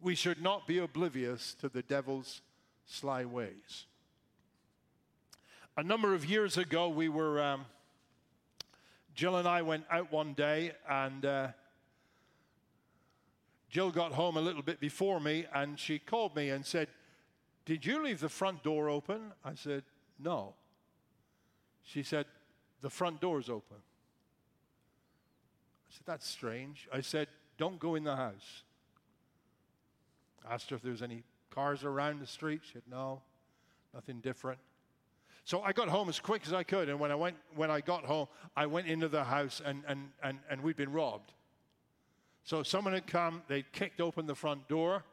we 0.00 0.14
should 0.14 0.42
not 0.42 0.66
be 0.66 0.78
oblivious 0.78 1.54
to 1.60 1.68
the 1.68 1.82
devil's 1.82 2.40
sly 2.86 3.24
ways. 3.24 3.86
A 5.76 5.82
number 5.82 6.14
of 6.14 6.24
years 6.24 6.56
ago, 6.56 6.88
we 6.88 7.08
were, 7.08 7.40
um, 7.40 7.64
Jill 9.14 9.36
and 9.36 9.46
I 9.46 9.62
went 9.62 9.84
out 9.90 10.10
one 10.10 10.32
day, 10.34 10.72
and 10.88 11.24
uh, 11.24 11.48
Jill 13.70 13.90
got 13.90 14.12
home 14.12 14.36
a 14.36 14.40
little 14.40 14.62
bit 14.62 14.80
before 14.80 15.20
me, 15.20 15.46
and 15.54 15.78
she 15.78 15.98
called 15.98 16.34
me 16.34 16.50
and 16.50 16.66
said, 16.66 16.88
Did 17.64 17.86
you 17.86 18.02
leave 18.02 18.20
the 18.20 18.28
front 18.28 18.64
door 18.64 18.88
open? 18.88 19.32
I 19.44 19.54
said, 19.54 19.84
No. 20.18 20.54
She 21.84 22.02
said, 22.02 22.26
the 22.80 22.90
front 22.90 23.20
door's 23.20 23.48
open. 23.48 23.76
I 25.90 25.90
said, 25.90 26.02
That's 26.06 26.26
strange. 26.26 26.88
I 26.92 27.00
said, 27.00 27.28
Don't 27.56 27.78
go 27.78 27.94
in 27.94 28.04
the 28.04 28.16
house. 28.16 28.62
Asked 30.48 30.70
her 30.70 30.76
if 30.76 30.82
there 30.82 30.92
was 30.92 31.02
any 31.02 31.24
cars 31.50 31.84
around 31.84 32.20
the 32.20 32.26
street. 32.26 32.60
She 32.64 32.74
said, 32.74 32.82
No. 32.90 33.22
Nothing 33.94 34.20
different. 34.20 34.58
So 35.44 35.62
I 35.62 35.72
got 35.72 35.88
home 35.88 36.10
as 36.10 36.20
quick 36.20 36.42
as 36.46 36.52
I 36.52 36.62
could, 36.62 36.90
and 36.90 37.00
when 37.00 37.10
I 37.10 37.14
went, 37.14 37.36
when 37.56 37.70
I 37.70 37.80
got 37.80 38.04
home, 38.04 38.28
I 38.54 38.66
went 38.66 38.86
into 38.86 39.08
the 39.08 39.24
house, 39.24 39.62
and 39.64 39.82
and 39.88 40.10
and, 40.22 40.38
and 40.50 40.62
we'd 40.62 40.76
been 40.76 40.92
robbed. 40.92 41.32
So 42.44 42.62
someone 42.62 42.92
had 42.92 43.06
come, 43.06 43.42
they'd 43.48 43.70
kicked 43.72 44.00
open 44.00 44.26
the 44.26 44.34
front 44.34 44.68
door, 44.68 45.04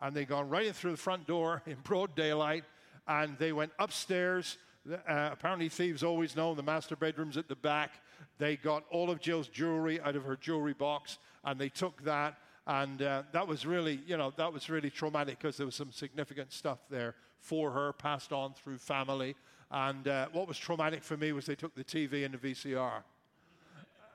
and 0.00 0.14
they'd 0.14 0.28
gone 0.28 0.48
right 0.48 0.66
in 0.66 0.72
through 0.72 0.90
the 0.90 0.96
front 0.96 1.28
door 1.28 1.62
in 1.64 1.76
broad 1.84 2.16
daylight, 2.16 2.64
and 3.06 3.38
they 3.38 3.52
went 3.52 3.70
upstairs. 3.78 4.58
Uh, 4.90 5.30
apparently, 5.32 5.68
thieves 5.68 6.02
always 6.02 6.36
know 6.36 6.54
the 6.54 6.62
master 6.62 6.94
bedroom's 6.94 7.36
at 7.36 7.48
the 7.48 7.56
back. 7.56 8.02
They 8.38 8.56
got 8.56 8.84
all 8.90 9.10
of 9.10 9.20
Jill's 9.20 9.48
jewelry 9.48 10.00
out 10.00 10.16
of 10.16 10.24
her 10.24 10.36
jewelry 10.36 10.74
box, 10.74 11.18
and 11.44 11.58
they 11.58 11.70
took 11.70 12.02
that. 12.04 12.38
And 12.66 13.02
uh, 13.02 13.22
that 13.32 13.46
was 13.46 13.66
really, 13.66 14.00
you 14.06 14.16
know, 14.16 14.32
that 14.36 14.52
was 14.52 14.68
really 14.68 14.90
traumatic 14.90 15.38
because 15.38 15.56
there 15.56 15.66
was 15.66 15.74
some 15.74 15.92
significant 15.92 16.52
stuff 16.52 16.78
there 16.90 17.14
for 17.38 17.70
her, 17.70 17.92
passed 17.92 18.32
on 18.32 18.54
through 18.54 18.78
family. 18.78 19.36
And 19.70 20.06
uh, 20.08 20.28
what 20.32 20.48
was 20.48 20.58
traumatic 20.58 21.02
for 21.02 21.16
me 21.16 21.32
was 21.32 21.46
they 21.46 21.54
took 21.54 21.74
the 21.74 21.84
TV 21.84 22.24
and 22.24 22.34
the 22.34 22.38
VCR. 22.38 23.02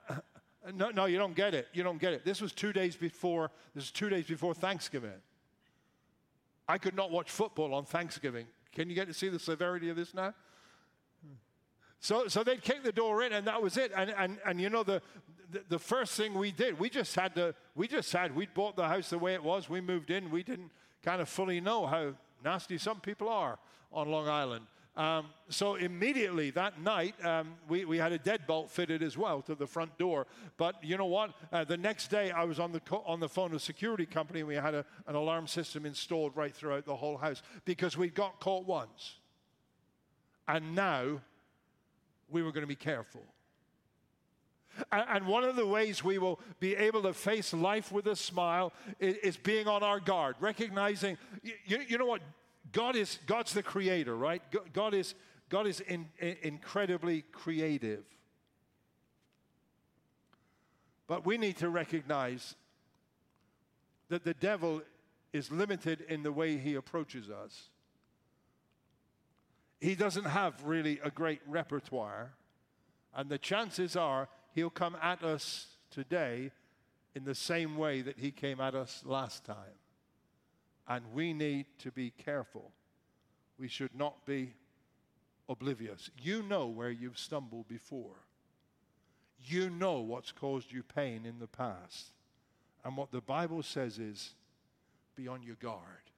no, 0.74 0.90
no, 0.90 1.04
you 1.04 1.18
don't 1.18 1.34
get 1.34 1.54
it. 1.54 1.68
You 1.72 1.82
don't 1.82 2.00
get 2.00 2.12
it. 2.12 2.24
This 2.24 2.40
was 2.40 2.52
two 2.52 2.72
days 2.72 2.96
before. 2.96 3.50
This 3.74 3.84
was 3.84 3.90
two 3.90 4.08
days 4.08 4.26
before 4.26 4.54
Thanksgiving. 4.54 5.10
I 6.68 6.78
could 6.78 6.94
not 6.94 7.10
watch 7.10 7.30
football 7.30 7.74
on 7.74 7.84
Thanksgiving. 7.84 8.46
Can 8.72 8.88
you 8.88 8.94
get 8.94 9.08
to 9.08 9.14
see 9.14 9.28
the 9.28 9.38
severity 9.38 9.90
of 9.90 9.96
this 9.96 10.14
now? 10.14 10.34
So, 12.00 12.28
so 12.28 12.42
they'd 12.42 12.62
kick 12.62 12.82
the 12.82 12.92
door 12.92 13.22
in, 13.22 13.32
and 13.32 13.46
that 13.46 13.62
was 13.62 13.76
it. 13.76 13.92
And, 13.94 14.10
and, 14.16 14.38
and 14.44 14.60
you 14.60 14.70
know, 14.70 14.82
the, 14.82 15.02
the, 15.50 15.62
the 15.68 15.78
first 15.78 16.16
thing 16.16 16.34
we 16.34 16.50
did, 16.50 16.78
we 16.78 16.88
just 16.88 17.14
had 17.14 17.34
to, 17.34 17.54
we 17.74 17.86
just 17.86 18.12
had, 18.12 18.34
we'd 18.34 18.54
bought 18.54 18.74
the 18.74 18.88
house 18.88 19.10
the 19.10 19.18
way 19.18 19.34
it 19.34 19.42
was. 19.42 19.68
We 19.68 19.80
moved 19.80 20.10
in. 20.10 20.30
We 20.30 20.42
didn't 20.42 20.70
kind 21.02 21.20
of 21.20 21.28
fully 21.28 21.60
know 21.60 21.86
how 21.86 22.14
nasty 22.42 22.78
some 22.78 23.00
people 23.00 23.28
are 23.28 23.58
on 23.92 24.10
Long 24.10 24.28
Island. 24.28 24.64
Um, 24.96 25.26
so 25.48 25.76
immediately 25.76 26.50
that 26.50 26.80
night, 26.80 27.14
um, 27.24 27.54
we, 27.68 27.84
we 27.84 27.98
had 27.98 28.12
a 28.12 28.18
deadbolt 28.18 28.70
fitted 28.70 29.02
as 29.02 29.16
well 29.16 29.40
to 29.42 29.54
the 29.54 29.66
front 29.66 29.96
door. 29.98 30.26
But 30.56 30.82
you 30.82 30.96
know 30.96 31.06
what? 31.06 31.32
Uh, 31.52 31.64
the 31.64 31.76
next 31.76 32.08
day, 32.08 32.30
I 32.30 32.44
was 32.44 32.58
on 32.58 32.72
the, 32.72 32.80
co- 32.80 33.04
on 33.06 33.20
the 33.20 33.28
phone 33.28 33.52
with 33.52 33.62
security 33.62 34.06
company, 34.06 34.40
and 34.40 34.48
we 34.48 34.56
had 34.56 34.74
a, 34.74 34.84
an 35.06 35.14
alarm 35.14 35.46
system 35.46 35.86
installed 35.86 36.36
right 36.36 36.54
throughout 36.54 36.86
the 36.86 36.96
whole 36.96 37.18
house 37.18 37.42
because 37.64 37.96
we 37.96 38.08
got 38.08 38.40
caught 38.40 38.66
once. 38.66 39.16
And 40.48 40.74
now 40.74 41.20
we 42.30 42.42
were 42.42 42.52
going 42.52 42.62
to 42.62 42.68
be 42.68 42.74
careful. 42.74 43.22
And 44.92 45.26
one 45.26 45.44
of 45.44 45.56
the 45.56 45.66
ways 45.66 46.04
we 46.04 46.18
will 46.18 46.38
be 46.60 46.76
able 46.76 47.02
to 47.02 47.12
face 47.12 47.52
life 47.52 47.90
with 47.90 48.06
a 48.06 48.16
smile 48.16 48.72
is 48.98 49.36
being 49.36 49.66
on 49.66 49.82
our 49.82 50.00
guard, 50.00 50.36
recognizing, 50.40 51.18
you, 51.66 51.98
know 51.98 52.06
what? 52.06 52.22
God 52.72 52.94
is 52.94 53.18
God's 53.26 53.52
the 53.52 53.62
creator, 53.62 54.16
right? 54.16 54.42
God 54.72 54.94
is 54.94 55.14
God 55.48 55.66
is 55.66 55.80
in, 55.80 56.06
incredibly 56.42 57.22
creative. 57.32 58.04
But 61.08 61.26
we 61.26 61.36
need 61.36 61.56
to 61.56 61.68
recognize 61.68 62.54
that 64.08 64.24
the 64.24 64.34
devil 64.34 64.82
is 65.32 65.50
limited 65.50 66.02
in 66.08 66.22
the 66.22 66.30
way 66.30 66.56
he 66.56 66.76
approaches 66.76 67.28
us. 67.30 67.69
He 69.80 69.94
doesn't 69.94 70.24
have 70.24 70.62
really 70.64 71.00
a 71.02 71.10
great 71.10 71.40
repertoire, 71.46 72.32
and 73.14 73.30
the 73.30 73.38
chances 73.38 73.96
are 73.96 74.28
he'll 74.54 74.70
come 74.70 74.96
at 75.02 75.22
us 75.22 75.66
today 75.90 76.50
in 77.14 77.24
the 77.24 77.34
same 77.34 77.76
way 77.76 78.02
that 78.02 78.18
he 78.18 78.30
came 78.30 78.60
at 78.60 78.74
us 78.74 79.02
last 79.04 79.44
time. 79.44 79.56
And 80.86 81.04
we 81.14 81.32
need 81.32 81.66
to 81.78 81.90
be 81.90 82.10
careful. 82.10 82.72
We 83.58 83.68
should 83.68 83.94
not 83.94 84.26
be 84.26 84.54
oblivious. 85.48 86.10
You 86.20 86.42
know 86.42 86.66
where 86.66 86.90
you've 86.90 87.18
stumbled 87.18 87.68
before. 87.68 88.26
You 89.44 89.70
know 89.70 90.00
what's 90.00 90.32
caused 90.32 90.72
you 90.72 90.82
pain 90.82 91.24
in 91.24 91.38
the 91.38 91.46
past. 91.46 92.12
And 92.84 92.96
what 92.96 93.10
the 93.10 93.20
Bible 93.20 93.62
says 93.62 93.98
is 93.98 94.34
be 95.16 95.28
on 95.28 95.42
your 95.42 95.56
guard. 95.56 96.09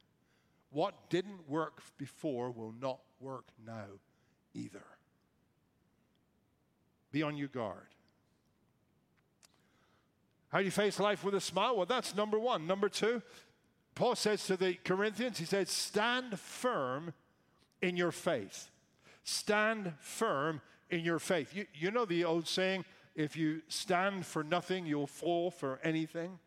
What 0.73 1.11
didn't 1.11 1.49
work 1.49 1.83
before 1.99 2.51
will 2.51 2.75
not 2.81 2.99
work 3.21 3.45
now 3.65 3.87
either. 4.55 4.85
Be 7.13 7.23
on 7.23 7.37
your 7.37 7.49
guard. 7.49 7.87
How 10.49 10.59
do 10.59 10.65
you 10.65 10.71
face 10.71 10.99
life 10.99 11.25
with 11.25 11.35
a 11.35 11.41
smile? 11.41 11.77
Well, 11.77 11.87
that's 11.87 12.15
number 12.15 12.39
one. 12.39 12.67
Number 12.67 12.89
two, 12.89 13.23
Paul 13.95 14.15
says 14.15 14.47
to 14.47 14.57
the 14.57 14.75
Corinthians, 14.85 15.39
he 15.39 15.45
says, 15.45 15.71
stand 15.71 16.39
firm 16.39 17.13
in 17.81 17.97
your 17.97 18.13
faith. 18.13 18.69
Stand 19.25 19.93
firm 20.01 20.61
in 20.91 21.01
your 21.01 21.19
faith. 21.19 21.55
You, 21.55 21.67
you 21.75 21.91
know 21.91 22.05
the 22.05 22.25
old 22.25 22.47
saying, 22.47 22.85
if 23.15 23.37
you 23.37 23.63
stand 23.69 24.25
for 24.25 24.43
nothing, 24.43 24.87
you'll 24.87 25.07
fall 25.07 25.51
for 25.51 25.81
anything. 25.83 26.39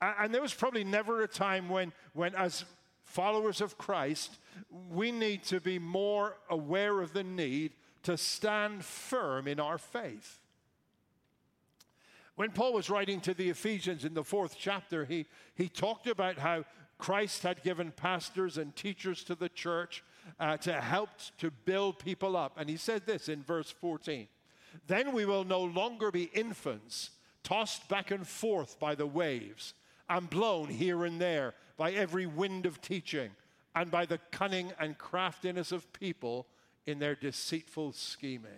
And 0.00 0.34
there 0.34 0.42
was 0.42 0.54
probably 0.54 0.84
never 0.84 1.22
a 1.22 1.28
time 1.28 1.68
when, 1.68 1.92
when 2.12 2.34
as 2.34 2.64
followers 3.04 3.60
of 3.60 3.78
Christ, 3.78 4.38
we 4.90 5.12
need 5.12 5.42
to 5.44 5.60
be 5.60 5.78
more 5.78 6.36
aware 6.50 7.00
of 7.00 7.12
the 7.12 7.24
need 7.24 7.72
to 8.02 8.16
stand 8.16 8.84
firm 8.84 9.48
in 9.48 9.58
our 9.58 9.78
faith. 9.78 10.40
When 12.36 12.50
Paul 12.50 12.74
was 12.74 12.90
writing 12.90 13.20
to 13.22 13.32
the 13.32 13.48
Ephesians 13.48 14.04
in 14.04 14.12
the 14.12 14.22
fourth 14.22 14.56
chapter, 14.58 15.06
he, 15.06 15.26
he 15.54 15.68
talked 15.68 16.06
about 16.06 16.38
how 16.38 16.64
Christ 16.98 17.42
had 17.42 17.62
given 17.62 17.92
pastors 17.92 18.58
and 18.58 18.76
teachers 18.76 19.24
to 19.24 19.34
the 19.34 19.48
church 19.48 20.04
uh, 20.38 20.56
to 20.58 20.72
help 20.74 21.10
to 21.38 21.50
build 21.50 21.98
people 21.98 22.36
up. 22.36 22.56
And 22.58 22.68
he 22.68 22.76
said 22.76 23.06
this 23.06 23.28
in 23.28 23.42
verse 23.42 23.70
14 23.70 24.28
Then 24.86 25.12
we 25.12 25.24
will 25.24 25.44
no 25.44 25.62
longer 25.62 26.10
be 26.10 26.24
infants, 26.24 27.10
tossed 27.46 27.88
back 27.88 28.10
and 28.10 28.26
forth 28.26 28.76
by 28.80 28.96
the 28.96 29.06
waves, 29.06 29.72
and 30.10 30.28
blown 30.28 30.68
here 30.68 31.04
and 31.04 31.20
there 31.20 31.54
by 31.76 31.92
every 31.92 32.26
wind 32.26 32.66
of 32.66 32.80
teaching, 32.80 33.30
and 33.72 33.88
by 33.88 34.04
the 34.04 34.18
cunning 34.32 34.72
and 34.80 34.98
craftiness 34.98 35.70
of 35.70 35.92
people 35.92 36.48
in 36.86 36.98
their 36.98 37.14
deceitful 37.14 37.92
scheming. 37.92 38.50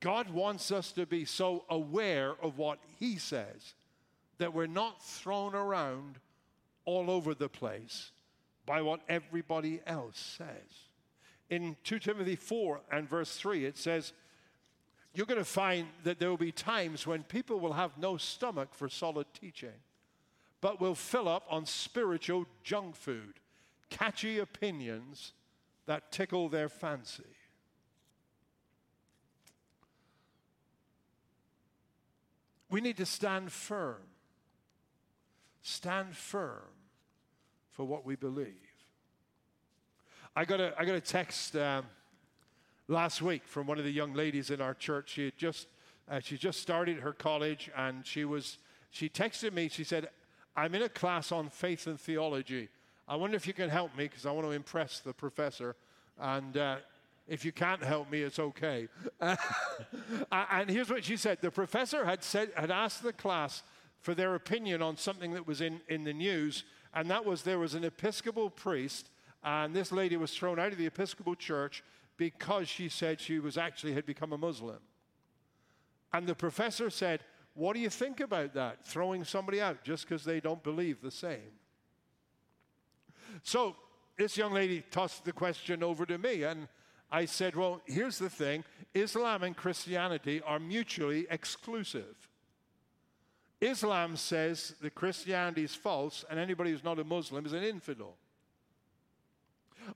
God 0.00 0.30
wants 0.30 0.72
us 0.72 0.90
to 0.92 1.06
be 1.06 1.24
so 1.24 1.64
aware 1.70 2.34
of 2.42 2.58
what 2.58 2.80
He 2.98 3.18
says 3.18 3.74
that 4.38 4.52
we're 4.52 4.66
not 4.66 5.00
thrown 5.00 5.54
around 5.54 6.18
all 6.84 7.08
over 7.08 7.34
the 7.34 7.48
place 7.48 8.10
by 8.66 8.82
what 8.82 9.00
everybody 9.08 9.80
else 9.86 10.18
says. 10.38 10.88
In 11.50 11.76
2 11.84 12.00
Timothy 12.00 12.34
4 12.34 12.80
and 12.90 13.08
verse 13.08 13.36
3, 13.36 13.64
it 13.64 13.78
says, 13.78 14.12
You're 15.14 15.26
going 15.26 15.38
to 15.38 15.44
find 15.44 15.88
that 16.04 16.18
there 16.18 16.30
will 16.30 16.38
be 16.38 16.52
times 16.52 17.06
when 17.06 17.22
people 17.22 17.60
will 17.60 17.74
have 17.74 17.98
no 17.98 18.16
stomach 18.16 18.72
for 18.72 18.88
solid 18.88 19.26
teaching, 19.38 19.80
but 20.60 20.80
will 20.80 20.94
fill 20.94 21.28
up 21.28 21.44
on 21.50 21.66
spiritual 21.66 22.46
junk 22.64 22.96
food, 22.96 23.34
catchy 23.90 24.38
opinions 24.38 25.32
that 25.86 26.12
tickle 26.12 26.48
their 26.48 26.68
fancy. 26.68 27.24
We 32.70 32.80
need 32.80 32.96
to 32.96 33.06
stand 33.06 33.52
firm. 33.52 34.00
Stand 35.60 36.16
firm 36.16 36.62
for 37.70 37.84
what 37.84 38.06
we 38.06 38.16
believe. 38.16 38.54
I 40.34 40.46
got 40.46 40.60
a, 40.60 40.74
I 40.78 40.86
got 40.86 40.94
a 40.94 41.00
text 41.00 41.54
um, 41.56 41.84
last 42.88 43.22
week 43.22 43.42
from 43.44 43.66
one 43.66 43.78
of 43.78 43.84
the 43.84 43.92
young 43.92 44.14
ladies 44.14 44.50
in 44.50 44.60
our 44.60 44.74
church. 44.74 45.10
She 45.10 45.26
had 45.26 45.36
just, 45.36 45.68
uh, 46.10 46.20
she 46.20 46.36
just 46.36 46.60
started 46.60 46.98
her 46.98 47.12
college 47.12 47.70
and 47.76 48.06
she 48.06 48.24
was, 48.24 48.58
she 48.90 49.08
texted 49.08 49.52
me. 49.52 49.68
She 49.68 49.84
said, 49.84 50.08
I'm 50.56 50.74
in 50.74 50.82
a 50.82 50.88
class 50.88 51.32
on 51.32 51.48
faith 51.48 51.86
and 51.86 51.98
theology. 51.98 52.68
I 53.08 53.16
wonder 53.16 53.36
if 53.36 53.46
you 53.46 53.52
can 53.52 53.68
help 53.68 53.96
me 53.96 54.04
because 54.04 54.26
I 54.26 54.32
want 54.32 54.46
to 54.46 54.52
impress 54.52 55.00
the 55.00 55.12
professor. 55.12 55.76
And 56.20 56.56
uh, 56.56 56.76
if 57.26 57.44
you 57.44 57.52
can't 57.52 57.82
help 57.82 58.10
me, 58.10 58.22
it's 58.22 58.38
okay. 58.38 58.88
and 59.20 60.70
here's 60.70 60.90
what 60.90 61.04
she 61.04 61.16
said. 61.16 61.38
The 61.40 61.50
professor 61.50 62.04
had, 62.04 62.22
said, 62.22 62.50
had 62.56 62.70
asked 62.70 63.02
the 63.02 63.12
class 63.12 63.62
for 64.00 64.14
their 64.14 64.34
opinion 64.34 64.82
on 64.82 64.96
something 64.96 65.32
that 65.32 65.46
was 65.46 65.60
in, 65.60 65.80
in 65.88 66.04
the 66.04 66.12
news, 66.12 66.64
and 66.94 67.08
that 67.10 67.24
was 67.24 67.42
there 67.42 67.58
was 67.58 67.74
an 67.74 67.84
Episcopal 67.84 68.50
priest, 68.50 69.08
and 69.44 69.74
this 69.74 69.92
lady 69.92 70.16
was 70.16 70.34
thrown 70.34 70.58
out 70.58 70.72
of 70.72 70.78
the 70.78 70.86
Episcopal 70.86 71.34
church 71.34 71.82
because 72.16 72.68
she 72.68 72.88
said 72.88 73.20
she 73.20 73.38
was 73.38 73.56
actually 73.56 73.94
had 73.94 74.06
become 74.06 74.32
a 74.32 74.38
Muslim. 74.38 74.78
And 76.12 76.26
the 76.26 76.34
professor 76.34 76.90
said, 76.90 77.20
What 77.54 77.74
do 77.74 77.80
you 77.80 77.90
think 77.90 78.20
about 78.20 78.54
that? 78.54 78.84
Throwing 78.84 79.24
somebody 79.24 79.60
out 79.60 79.82
just 79.84 80.08
because 80.08 80.24
they 80.24 80.40
don't 80.40 80.62
believe 80.62 81.00
the 81.00 81.10
same. 81.10 81.58
So 83.42 83.76
this 84.16 84.36
young 84.36 84.52
lady 84.52 84.82
tossed 84.90 85.24
the 85.24 85.32
question 85.32 85.82
over 85.82 86.04
to 86.06 86.18
me, 86.18 86.42
and 86.42 86.68
I 87.10 87.26
said, 87.26 87.56
well, 87.56 87.82
here's 87.86 88.18
the 88.18 88.30
thing 88.30 88.64
Islam 88.94 89.42
and 89.42 89.56
Christianity 89.56 90.40
are 90.42 90.58
mutually 90.58 91.26
exclusive. 91.30 92.28
Islam 93.60 94.16
says 94.16 94.74
that 94.80 94.94
Christianity 94.94 95.62
is 95.62 95.74
false, 95.74 96.24
and 96.28 96.38
anybody 96.40 96.72
who's 96.72 96.82
not 96.82 96.98
a 96.98 97.04
Muslim 97.04 97.46
is 97.46 97.52
an 97.52 97.62
infidel. 97.62 98.16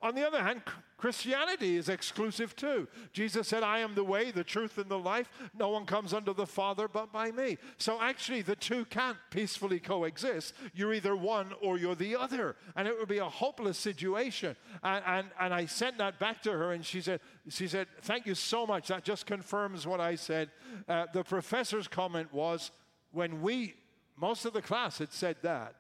On 0.02 0.14
the 0.14 0.26
other 0.26 0.43
hand, 0.43 0.62
Christianity 0.99 1.76
is 1.76 1.88
exclusive 1.90 2.57
too. 2.57 2.88
Jesus 3.12 3.47
said, 3.49 3.62
I 3.62 3.81
am 3.81 3.95
the 3.95 4.05
way, 4.05 4.31
the 4.31 4.45
truth, 4.45 4.78
and 4.78 4.90
the 4.90 4.99
life. 4.99 5.28
No 5.55 5.69
one 5.69 5.85
comes 5.85 6.14
under 6.14 6.33
the 6.33 6.47
Father 6.47 6.88
but 6.88 7.12
by 7.12 7.31
me. 7.31 7.59
So 7.76 8.00
actually, 8.00 8.43
the 8.43 8.57
two 8.57 8.87
can't 8.87 9.19
peacefully 9.31 9.78
coexist. 9.78 10.55
You're 10.75 10.95
either 10.95 11.14
one 11.14 11.52
or 11.61 11.76
you're 11.76 11.95
the 11.95 12.16
other. 12.16 12.57
And 12.76 12.88
it 12.88 12.99
would 12.99 13.09
be 13.09 13.19
a 13.19 13.28
hopeless 13.28 13.76
situation. 13.76 14.57
And, 14.83 15.05
and, 15.07 15.26
and 15.38 15.52
I 15.52 15.66
sent 15.66 15.99
that 15.99 16.19
back 16.19 16.43
to 16.45 16.52
her, 16.52 16.73
and 16.73 16.85
she 16.85 17.02
said, 17.02 17.21
she 17.49 17.69
said, 17.69 17.88
Thank 18.02 18.26
you 18.26 18.35
so 18.35 18.66
much. 18.66 18.88
That 18.88 19.05
just 19.05 19.26
confirms 19.26 19.87
what 19.87 20.00
I 20.00 20.14
said. 20.14 20.50
Uh, 20.88 21.07
the 21.12 21.25
professor's 21.25 21.88
comment 21.88 22.33
was, 22.33 22.71
when 23.12 23.43
we, 23.43 23.75
most 24.16 24.47
of 24.47 24.55
the 24.55 24.62
class 24.62 24.99
had 24.99 25.12
said 25.12 25.37
that, 25.43 25.75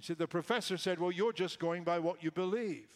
She 0.00 0.08
said, 0.08 0.18
the 0.18 0.26
professor 0.26 0.76
said, 0.76 0.98
Well, 0.98 1.12
you're 1.12 1.32
just 1.32 1.60
going 1.60 1.84
by 1.84 2.00
what 2.00 2.24
you 2.24 2.32
believe. 2.32 2.88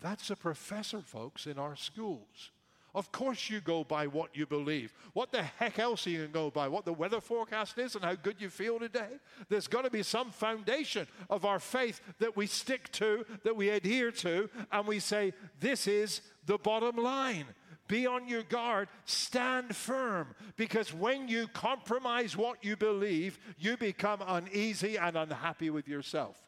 That's 0.00 0.30
a 0.30 0.36
professor, 0.36 1.00
folks, 1.00 1.46
in 1.46 1.58
our 1.58 1.76
schools. 1.76 2.50
Of 2.96 3.12
course, 3.12 3.50
you 3.50 3.60
go 3.60 3.84
by 3.84 4.06
what 4.06 4.34
you 4.34 4.46
believe. 4.46 4.94
What 5.12 5.30
the 5.30 5.42
heck 5.42 5.78
else 5.78 6.06
are 6.06 6.10
you 6.10 6.18
going 6.18 6.28
to 6.28 6.32
go 6.32 6.50
by? 6.50 6.66
What 6.66 6.86
the 6.86 6.94
weather 6.94 7.20
forecast 7.20 7.76
is 7.76 7.94
and 7.94 8.02
how 8.02 8.14
good 8.14 8.36
you 8.40 8.48
feel 8.48 8.78
today? 8.78 9.10
There's 9.50 9.66
got 9.66 9.84
to 9.84 9.90
be 9.90 10.02
some 10.02 10.30
foundation 10.30 11.06
of 11.28 11.44
our 11.44 11.60
faith 11.60 12.00
that 12.20 12.38
we 12.38 12.46
stick 12.46 12.90
to, 12.92 13.26
that 13.44 13.54
we 13.54 13.68
adhere 13.68 14.10
to, 14.12 14.48
and 14.72 14.86
we 14.86 14.98
say, 14.98 15.34
This 15.60 15.86
is 15.86 16.22
the 16.46 16.56
bottom 16.56 16.96
line. 16.96 17.44
Be 17.86 18.06
on 18.06 18.28
your 18.28 18.42
guard, 18.44 18.88
stand 19.04 19.76
firm, 19.76 20.34
because 20.56 20.92
when 20.92 21.28
you 21.28 21.48
compromise 21.48 22.34
what 22.34 22.64
you 22.64 22.76
believe, 22.76 23.38
you 23.58 23.76
become 23.76 24.22
uneasy 24.26 24.96
and 24.96 25.16
unhappy 25.16 25.68
with 25.68 25.86
yourself. 25.86 26.45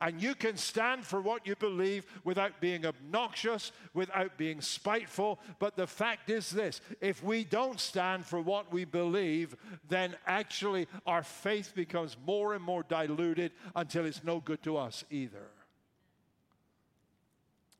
And 0.00 0.20
you 0.20 0.34
can 0.34 0.56
stand 0.56 1.04
for 1.04 1.20
what 1.20 1.46
you 1.46 1.56
believe 1.56 2.06
without 2.24 2.60
being 2.60 2.86
obnoxious, 2.86 3.72
without 3.92 4.36
being 4.36 4.60
spiteful. 4.60 5.38
But 5.58 5.76
the 5.76 5.86
fact 5.86 6.30
is 6.30 6.50
this 6.50 6.80
if 7.00 7.22
we 7.22 7.44
don't 7.44 7.80
stand 7.80 8.24
for 8.24 8.40
what 8.40 8.72
we 8.72 8.84
believe, 8.84 9.56
then 9.88 10.16
actually 10.26 10.88
our 11.06 11.22
faith 11.22 11.74
becomes 11.74 12.16
more 12.26 12.54
and 12.54 12.62
more 12.62 12.82
diluted 12.82 13.52
until 13.76 14.04
it's 14.04 14.24
no 14.24 14.40
good 14.40 14.62
to 14.64 14.76
us 14.76 15.04
either. 15.10 15.48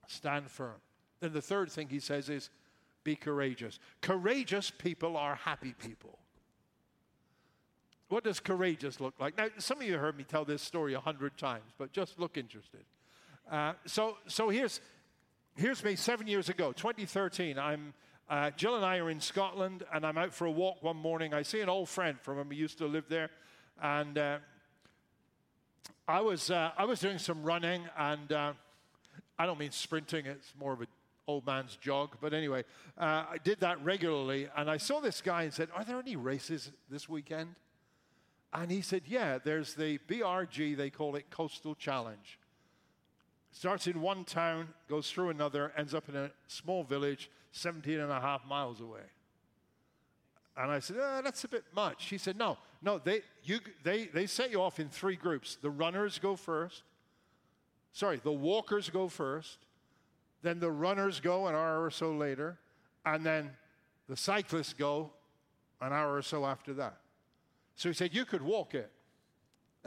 Stand 0.07 0.51
firm. 0.51 0.81
Then 1.21 1.33
the 1.33 1.43
third 1.43 1.71
thing 1.71 1.89
he 1.89 2.01
says 2.01 2.29
is 2.29 2.51
be 3.03 3.17
courageous. 3.17 3.79
Courageous 4.01 4.71
people 4.71 5.17
are 5.17 5.35
happy 5.35 5.75
people. 5.79 6.19
What 8.09 8.25
does 8.25 8.39
courageous 8.39 9.01
look 9.01 9.15
like? 9.19 9.37
Now, 9.37 9.47
some 9.59 9.81
of 9.81 9.87
you 9.87 9.97
heard 9.97 10.17
me 10.17 10.25
tell 10.25 10.45
this 10.45 10.63
story 10.63 10.95
a 10.95 11.01
hundred 11.01 11.37
times, 11.39 11.73
but 11.79 11.93
just 11.93 12.19
look 12.19 12.37
interested. 12.37 12.85
Uh, 13.51 13.73
so, 13.87 14.19
so 14.27 14.51
here's, 14.51 14.81
here's 15.57 15.83
me 15.83 15.97
seven 15.97 16.27
years 16.27 16.49
ago, 16.49 16.73
2013. 16.73 17.59
I'm, 17.59 17.95
uh, 18.29 18.51
Jill 18.51 18.77
and 18.77 18.85
I 18.85 18.99
are 18.99 19.11
in 19.11 19.21
Scotland, 19.21 19.85
and 19.93 20.05
I'm 20.05 20.19
out 20.19 20.35
for 20.35 20.47
a 20.47 20.51
walk 20.51 20.83
one 20.83 20.97
morning. 20.97 21.33
I 21.33 21.43
see 21.43 21.61
an 21.61 21.69
old 21.69 21.89
friend 21.89 22.19
from 22.21 22.37
when 22.37 22.49
we 22.49 22.57
used 22.57 22.79
to 22.79 22.87
live 22.87 23.05
there, 23.09 23.31
and 23.83 24.19
uh, 24.19 24.39
I 26.07 26.21
was 26.21 26.51
uh, 26.51 26.73
I 26.77 26.85
was 26.85 27.01
doing 27.01 27.19
some 27.19 27.43
running, 27.43 27.83
and 27.97 28.31
uh, 28.31 28.53
I 29.39 29.47
don't 29.47 29.59
mean 29.59 29.73
sprinting; 29.73 30.27
it's 30.27 30.53
more 30.59 30.73
of 30.75 30.81
an 30.81 30.87
old 31.27 31.47
man's 31.47 31.77
jog. 31.77 32.17
But 32.21 32.35
anyway, 32.35 32.65
uh, 32.99 33.25
I 33.31 33.37
did 33.43 33.61
that 33.61 33.83
regularly, 33.83 34.49
and 34.57 34.71
I 34.71 34.77
saw 34.77 35.01
this 35.01 35.21
guy 35.21 35.45
and 35.45 35.53
said, 35.53 35.69
"Are 35.75 35.85
there 35.85 35.99
any 35.99 36.17
races 36.17 36.71
this 36.91 37.09
weekend?" 37.09 37.55
And 38.55 38.71
he 38.71 38.81
said, 38.81 39.03
Yeah, 39.07 39.39
there's 39.43 39.75
the 39.75 39.99
BRG, 40.09 40.77
they 40.77 40.91
call 40.91 41.17
it 41.17 41.29
Coastal 41.31 41.75
Challenge. 41.75 42.39
Starts 43.51 43.87
in 43.87 44.01
one 44.01 44.25
town, 44.25 44.69
goes 44.89 45.11
through 45.11 45.31
another, 45.31 45.73
ends 45.77 45.95
up 45.95 46.09
in 46.09 46.17
a 46.17 46.31
small 46.47 46.85
village 46.85 47.31
17 47.53 48.01
and 48.01 48.11
a 48.11 48.21
half 48.21 48.45
miles 48.47 48.81
away. 48.81 49.01
And 50.57 50.71
I 50.71 50.79
said, 50.79 50.97
oh, 51.01 51.21
That's 51.23 51.43
a 51.45 51.49
bit 51.49 51.65
much. 51.75 52.07
He 52.07 52.19
said, 52.19 52.37
No, 52.37 52.57
no, 52.81 52.99
they, 52.99 53.23
you, 53.43 53.59
they, 53.83 54.07
they 54.07 54.27
set 54.27 54.53
you 54.53 54.63
off 54.63 54.79
in 54.79 54.89
three 54.89 55.17
groups. 55.17 55.59
The 55.61 55.71
runners 55.71 56.21
go 56.21 56.37
first. 56.37 56.85
Sorry, 57.93 58.21
the 58.23 58.33
walkers 58.33 58.89
go 58.89 59.09
first. 59.09 59.59
Then 60.43 60.61
the 60.61 60.71
runners 60.71 61.21
go 61.21 61.47
an 61.47 61.55
hour 61.55 61.83
or 61.85 61.91
so 61.91 62.13
later. 62.13 62.59
And 63.05 63.25
then 63.25 63.51
the 64.09 64.17
cyclists 64.17 64.75
go 64.75 65.11
an 65.81 65.93
hour 65.93 66.15
or 66.15 66.23
so 66.23 66.45
after 66.45 66.75
that. 66.75 66.99
So 67.77 67.89
he 67.89 67.95
said, 67.95 68.15
You 68.15 68.25
could 68.25 68.43
walk 68.43 68.75
it. 68.75 68.91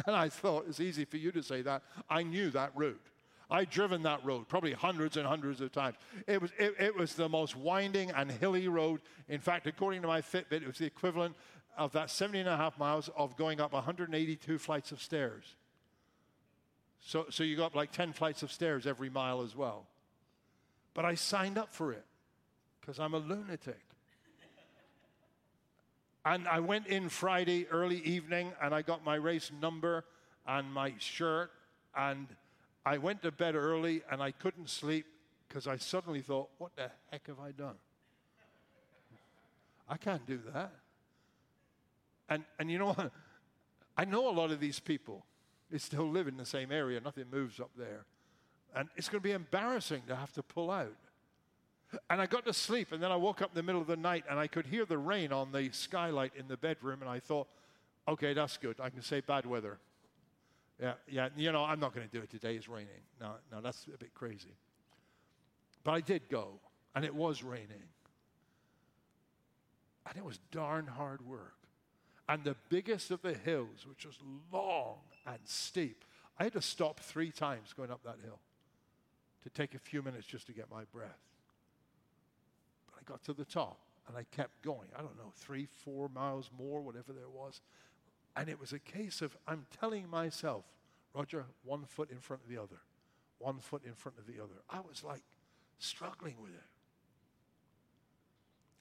And 0.06 0.16
I 0.16 0.30
thought, 0.30 0.66
It's 0.68 0.80
easy 0.80 1.06
for 1.06 1.18
you 1.18 1.32
to 1.32 1.42
say 1.42 1.62
that. 1.64 1.84
I 2.10 2.24
knew 2.24 2.50
that 2.52 2.72
route. 2.76 3.02
I'd 3.50 3.70
driven 3.70 4.04
that 4.04 4.26
road 4.26 4.48
probably 4.50 4.74
hundreds 4.74 5.16
and 5.16 5.26
hundreds 5.26 5.62
of 5.62 5.72
times. 5.72 5.96
It 6.28 6.42
was, 6.42 6.52
it, 6.60 6.76
it, 6.80 6.96
was 6.96 7.14
the 7.14 7.30
most 7.30 7.56
winding 7.56 8.12
and 8.12 8.30
hilly 8.30 8.68
road. 8.68 9.00
In 9.30 9.40
fact, 9.40 9.68
according 9.68 10.02
to 10.02 10.08
my 10.08 10.22
Fitbit, 10.22 10.62
it 10.62 10.68
was 10.68 10.78
the 10.78 10.86
equivalent 10.86 11.36
of 11.78 11.94
that 11.94 12.10
70 12.10 12.40
and 12.40 12.50
a 12.50 12.58
half 12.58 12.78
miles 12.78 13.10
of 13.16 13.38
going 13.38 13.62
up 13.62 13.72
182 13.72 14.58
flights 14.58 14.92
of 14.92 15.02
stairs. 15.02 15.56
So, 17.00 17.28
so 17.30 17.44
you 17.44 17.56
go 17.56 17.66
up 17.66 17.76
like 17.76 17.92
10 17.92 18.12
flights 18.12 18.44
of 18.44 18.52
stairs 18.52 18.86
every 18.86 19.10
mile 19.10 19.42
as 19.42 19.56
well. 19.56 19.88
But 20.94 21.06
I 21.06 21.14
signed 21.14 21.58
up 21.58 21.74
for 21.74 21.94
it 21.94 22.04
because 22.82 23.00
I'm 23.00 23.14
a 23.14 23.20
lunatic. 23.20 23.80
And 26.28 26.46
I 26.46 26.60
went 26.60 26.88
in 26.88 27.08
Friday 27.08 27.68
early 27.70 28.02
evening 28.02 28.52
and 28.62 28.76
I 28.76 28.82
got 28.82 29.02
my 29.02 29.16
race 29.16 29.50
number 29.62 30.04
and 30.46 30.70
my 30.74 30.94
shirt. 30.98 31.52
And 31.96 32.28
I 32.86 32.98
went 32.98 33.24
to 33.24 33.32
bed 33.32 33.56
early 33.56 34.02
and 34.12 34.22
I 34.22 34.32
couldn't 34.32 34.70
sleep 34.70 35.06
because 35.48 35.68
I 35.68 35.78
suddenly 35.78 36.20
thought, 36.20 36.50
what 36.58 36.76
the 36.76 36.92
heck 37.12 37.28
have 37.28 37.40
I 37.40 37.52
done? 37.52 37.76
I 39.88 39.96
can't 39.96 40.26
do 40.26 40.42
that. 40.54 40.74
And, 42.28 42.44
and 42.60 42.70
you 42.70 42.78
know 42.78 42.88
what? 42.88 43.14
I 43.96 44.04
know 44.04 44.30
a 44.30 44.36
lot 44.36 44.52
of 44.52 44.60
these 44.60 44.82
people. 44.82 45.24
They 45.72 45.78
still 45.78 46.10
live 46.10 46.28
in 46.28 46.36
the 46.36 46.46
same 46.46 46.74
area, 46.74 47.00
nothing 47.00 47.28
moves 47.32 47.62
up 47.62 47.72
there. 47.78 48.04
And 48.76 48.90
it's 48.98 49.08
going 49.08 49.22
to 49.22 49.24
be 49.24 49.32
embarrassing 49.32 50.02
to 50.10 50.16
have 50.18 50.34
to 50.34 50.44
pull 50.44 50.72
out. 50.72 50.92
And 52.10 52.22
I 52.22 52.26
got 52.26 52.46
to 52.46 52.54
sleep, 52.54 52.92
and 52.92 53.02
then 53.02 53.12
I 53.12 53.16
woke 53.16 53.42
up 53.42 53.52
in 53.52 53.56
the 53.56 53.64
middle 53.64 53.82
of 53.82 53.88
the 53.88 53.96
night, 53.96 54.26
and 54.30 54.38
I 54.38 54.48
could 54.48 54.66
hear 54.66 54.86
the 54.86 54.98
rain 54.98 55.32
on 55.32 55.52
the 55.52 55.70
skylight 55.72 56.34
in 56.36 56.48
the 56.48 56.58
bedroom, 56.58 57.02
and 57.02 57.10
I 57.10 57.20
thought, 57.20 57.48
okay, 58.08 58.34
that's 58.34 58.58
good. 58.58 58.76
I 58.82 58.90
can 58.90 59.02
say 59.02 59.22
bad 59.22 59.46
weather. 59.46 59.80
Yeah, 60.82 60.94
yeah, 61.08 61.30
you 61.36 61.52
know, 61.52 61.64
I'm 61.64 61.80
not 61.80 61.96
going 61.96 62.08
to 62.08 62.12
do 62.12 62.22
it 62.22 62.30
today. 62.30 62.56
It's 62.56 62.68
raining. 62.68 62.90
No, 63.20 63.34
no, 63.52 63.62
that's 63.62 63.86
a 63.94 63.98
bit 63.98 64.14
crazy. 64.14 64.56
But 65.84 65.94
I 65.94 66.02
did 66.02 66.30
go, 66.30 66.60
and 66.94 67.06
it 67.06 67.16
was 67.16 67.42
raining. 67.42 67.84
And 70.06 70.18
it 70.18 70.24
was 70.24 70.40
darn 70.52 70.88
hard 70.88 71.26
work. 71.26 71.56
And 72.30 72.44
the 72.44 72.58
biggest 72.70 73.12
of 73.12 73.22
the 73.22 73.34
hills, 73.34 73.86
which 73.88 74.06
was 74.06 74.18
long 74.52 74.98
and 75.26 75.40
steep, 75.46 76.04
I 76.38 76.44
had 76.44 76.54
to 76.54 76.62
stop 76.62 77.00
three 77.00 77.32
times 77.32 77.74
going 77.74 77.92
up 77.92 78.04
that 78.04 78.18
hill 78.24 78.40
to 79.44 79.50
take 79.50 79.74
a 79.74 79.80
few 79.80 80.04
minutes 80.04 80.28
just 80.28 80.48
to 80.48 80.54
get 80.54 80.70
my 80.70 80.84
breath 80.94 81.18
got 83.08 83.24
to 83.24 83.34
the 83.34 83.46
top 83.46 83.80
and 84.08 84.16
I 84.16 84.24
kept 84.36 84.62
going. 84.62 84.90
I 84.96 85.02
don't 85.02 85.18
know, 85.18 85.32
three, 85.36 85.68
four 85.84 86.10
miles 86.10 86.50
more, 86.58 86.82
whatever 86.82 87.14
there 87.14 87.30
was. 87.30 87.62
And 88.36 88.50
it 88.50 88.60
was 88.60 88.74
a 88.74 88.80
case 88.80 89.22
of 89.22 89.36
I'm 89.48 89.66
telling 89.80 90.10
myself, 90.10 90.64
Roger, 91.14 91.46
one 91.64 91.86
foot 91.86 92.12
in 92.12 92.20
front 92.20 92.44
of 92.44 92.50
the 92.50 92.58
other, 92.58 92.80
one 93.40 93.60
foot 93.60 93.82
in 93.86 93.94
front 93.94 94.18
of 94.18 94.28
the 94.28 94.42
other. 94.42 94.54
I 94.70 94.80
was 94.80 95.04
like 95.04 95.24
struggling 95.80 96.36
with 96.42 96.52
it. 96.52 96.64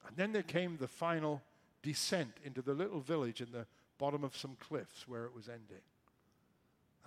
And 0.06 0.16
then 0.16 0.32
there 0.32 0.42
came 0.42 0.76
the 0.76 0.88
final 0.88 1.42
descent 1.82 2.32
into 2.44 2.62
the 2.62 2.74
little 2.74 3.00
village 3.00 3.40
in 3.40 3.50
the 3.52 3.66
bottom 3.98 4.22
of 4.22 4.36
some 4.36 4.56
cliffs 4.60 5.08
where 5.08 5.24
it 5.24 5.34
was 5.34 5.48
ending. 5.48 5.82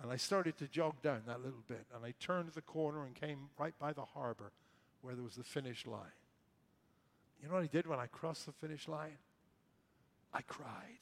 And 0.02 0.10
I 0.10 0.16
started 0.16 0.56
to 0.58 0.66
jog 0.66 1.00
down 1.02 1.22
that 1.26 1.42
little 1.42 1.62
bit. 1.68 1.86
And 1.94 2.04
I 2.04 2.14
turned 2.20 2.50
the 2.52 2.62
corner 2.62 3.04
and 3.04 3.14
came 3.14 3.48
right 3.58 3.74
by 3.78 3.92
the 3.92 4.04
harbor 4.04 4.52
where 5.02 5.14
there 5.14 5.24
was 5.24 5.36
the 5.36 5.44
finish 5.44 5.86
line. 5.86 6.19
You 7.42 7.48
know 7.48 7.54
what 7.54 7.64
I 7.64 7.66
did 7.66 7.86
when 7.86 7.98
I 7.98 8.06
crossed 8.06 8.46
the 8.46 8.52
finish 8.52 8.86
line? 8.88 9.16
I 10.32 10.42
cried. 10.42 10.98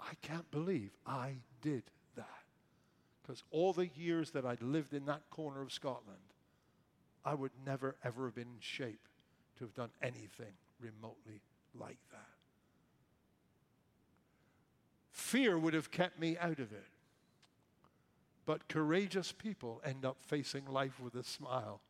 I 0.00 0.14
can't 0.22 0.50
believe 0.50 0.90
I 1.06 1.36
did 1.60 1.82
that. 2.16 2.26
Because 3.22 3.42
all 3.50 3.72
the 3.72 3.88
years 3.88 4.30
that 4.30 4.46
I'd 4.46 4.62
lived 4.62 4.94
in 4.94 5.06
that 5.06 5.28
corner 5.30 5.60
of 5.60 5.72
Scotland, 5.72 6.18
I 7.24 7.34
would 7.34 7.50
never, 7.66 7.96
ever 8.04 8.26
have 8.26 8.34
been 8.34 8.44
in 8.44 8.60
shape 8.60 9.08
to 9.58 9.64
have 9.64 9.74
done 9.74 9.90
anything 10.00 10.54
remotely 10.80 11.42
like 11.78 11.98
that. 12.12 12.28
Fear 15.10 15.58
would 15.58 15.74
have 15.74 15.90
kept 15.90 16.18
me 16.18 16.38
out 16.38 16.60
of 16.60 16.72
it. 16.72 16.86
But 18.46 18.68
courageous 18.68 19.32
people 19.32 19.82
end 19.84 20.06
up 20.06 20.16
facing 20.26 20.64
life 20.64 20.98
with 21.00 21.16
a 21.16 21.24
smile 21.24 21.80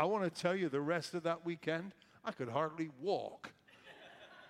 I 0.00 0.04
want 0.04 0.24
to 0.24 0.30
tell 0.30 0.56
you 0.56 0.70
the 0.70 0.80
rest 0.80 1.12
of 1.12 1.24
that 1.24 1.44
weekend, 1.44 1.92
I 2.24 2.32
could 2.32 2.48
hardly 2.48 2.88
walk. 3.02 3.52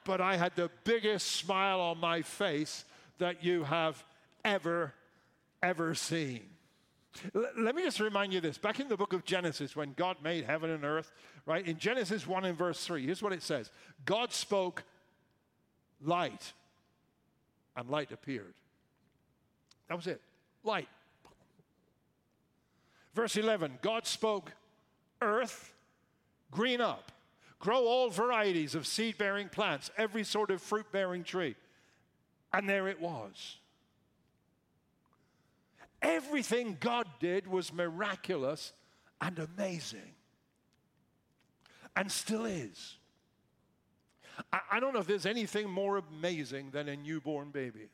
but 0.04 0.20
I 0.20 0.36
had 0.36 0.54
the 0.54 0.70
biggest 0.84 1.26
smile 1.26 1.80
on 1.80 1.98
my 1.98 2.22
face 2.22 2.84
that 3.18 3.42
you 3.42 3.64
have 3.64 4.04
ever, 4.44 4.94
ever 5.60 5.96
seen. 5.96 6.42
L- 7.34 7.46
let 7.58 7.74
me 7.74 7.82
just 7.82 7.98
remind 7.98 8.32
you 8.32 8.40
this. 8.40 8.58
Back 8.58 8.78
in 8.78 8.88
the 8.88 8.96
book 8.96 9.12
of 9.12 9.24
Genesis, 9.24 9.74
when 9.74 9.92
God 9.94 10.18
made 10.22 10.44
heaven 10.44 10.70
and 10.70 10.84
earth, 10.84 11.10
right, 11.46 11.66
in 11.66 11.78
Genesis 11.78 12.28
1 12.28 12.44
and 12.44 12.56
verse 12.56 12.86
3, 12.86 13.04
here's 13.04 13.20
what 13.20 13.32
it 13.32 13.42
says 13.42 13.72
God 14.04 14.32
spoke 14.32 14.84
light, 16.00 16.52
and 17.76 17.90
light 17.90 18.12
appeared. 18.12 18.54
That 19.88 19.96
was 19.96 20.06
it. 20.06 20.20
Light. 20.62 20.88
Verse 23.16 23.36
11 23.36 23.80
God 23.82 24.06
spoke 24.06 24.52
earth, 25.20 25.74
green 26.50 26.80
up, 26.80 27.12
grow 27.59 27.85
all 27.85 28.11
varieties 28.11 28.74
of 28.74 28.87
seed 28.87 29.18
bearing 29.18 29.48
plants, 29.48 29.90
every 29.96 30.24
sort 30.24 30.50
of 30.50 30.61
fruit 30.61 30.87
bearing 30.92 31.24
tree. 31.24 31.56
And 32.52 32.68
there 32.68 32.88
it 32.88 33.00
was. 33.00 33.56
Everything 36.02 36.76
God 36.80 37.06
did 37.20 37.46
was 37.46 37.72
miraculous 37.72 38.72
and 39.20 39.38
amazing, 39.38 40.14
and 41.94 42.11
still 42.11 42.46
is. 42.46 42.96
I, 44.52 44.61
I 44.72 44.80
don't 44.80 44.94
know 44.94 45.00
if 45.00 45.06
there's 45.06 45.26
anything 45.26 45.68
more 45.68 45.98
amazing 45.98 46.70
than 46.70 46.88
a 46.88 46.96
newborn 46.96 47.50
baby 47.50 47.90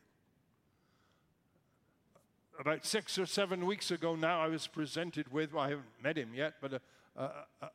about 2.59 2.85
six 2.85 3.19
or 3.19 3.27
seven 3.27 3.67
weeks 3.67 3.91
ago 3.91 4.17
now, 4.17 4.41
I 4.41 4.49
was 4.49 4.67
presented 4.67 5.33
with, 5.33 5.53
well, 5.53 5.65
I 5.65 5.71
haven't 5.71 5.87
met 6.03 6.17
him 6.17 6.31
yet, 6.35 6.55
but 6.61 6.73
a, 6.75 6.81
a, 7.17 7.31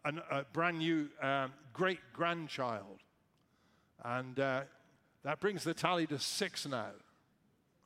a, 0.06 0.14
a 0.32 0.46
brand 0.54 0.80
new 0.80 1.10
um, 1.22 1.52
great 1.74 2.00
grandchild. 2.14 3.00
And 4.04 4.40
uh, 4.40 4.62
that 5.24 5.40
brings 5.40 5.64
the 5.64 5.74
tally 5.74 6.08
to 6.08 6.20
six 6.20 6.68
now. 6.68 6.88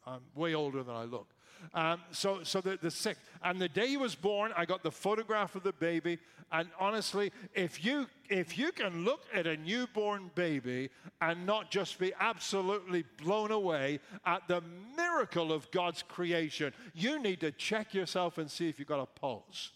I'm 0.06 0.22
way 0.36 0.54
older 0.54 0.84
than 0.84 0.96
I 0.96 1.04
look. 1.04 1.28
Um, 1.74 2.02
so, 2.12 2.44
so 2.44 2.62
the, 2.62 2.78
the 2.82 2.92
sixth. 2.92 3.22
And 3.44 3.60
the 3.60 3.70
day 3.70 3.88
he 3.88 3.98
was 3.98 4.16
born, 4.16 4.52
I 4.56 4.66
got 4.66 4.84
the 4.84 4.92
photograph 4.92 5.56
of 5.56 5.64
the 5.64 5.74
baby. 5.74 6.20
And 6.52 6.70
honestly, 6.80 7.32
if 7.54 7.84
you, 7.84 8.08
if 8.30 8.58
you 8.58 8.72
can 8.72 9.04
look 9.04 9.22
at 9.34 9.48
a 9.48 9.58
newborn 9.58 10.30
baby 10.36 10.90
and 11.22 11.46
not 11.46 11.72
just 11.72 11.98
be 11.98 12.14
absolutely 12.20 13.04
blown 13.24 13.52
away 13.52 14.00
at 14.26 14.48
the 14.48 14.62
miracle 14.96 15.52
of 15.52 15.70
God's 15.72 16.04
creation, 16.04 16.72
you 16.94 17.20
need 17.20 17.40
to 17.40 17.52
check 17.52 17.94
yourself 17.94 18.38
and 18.38 18.50
see 18.50 18.70
if 18.70 18.78
you've 18.78 18.88
got 18.88 19.02
a 19.02 19.20
pulse. 19.20 19.72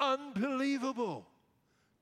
Unbelievable. 0.00 1.26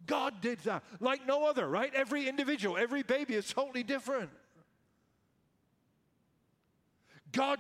God 0.07 0.41
did 0.41 0.61
that 0.61 0.85
like 1.01 1.27
no 1.27 1.47
other, 1.47 1.69
right? 1.69 1.93
Every 1.95 2.29
individual, 2.29 2.77
every 2.77 3.03
baby 3.03 3.35
is 3.35 3.53
totally 3.53 3.83
different. 3.83 4.31
God 7.33 7.59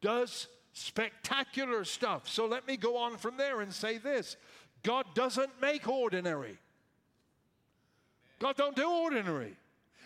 does 0.00 0.48
spectacular 0.72 1.84
stuff. 1.84 2.28
So 2.28 2.46
let 2.46 2.66
me 2.66 2.76
go 2.76 2.96
on 2.96 3.16
from 3.16 3.36
there 3.36 3.60
and 3.60 3.72
say 3.72 3.98
this 3.98 4.36
God 4.82 5.06
doesn't 5.14 5.60
make 5.60 5.88
ordinary. 5.88 6.58
God 8.38 8.56
don't 8.56 8.76
do 8.76 8.88
ordinary. 8.88 9.56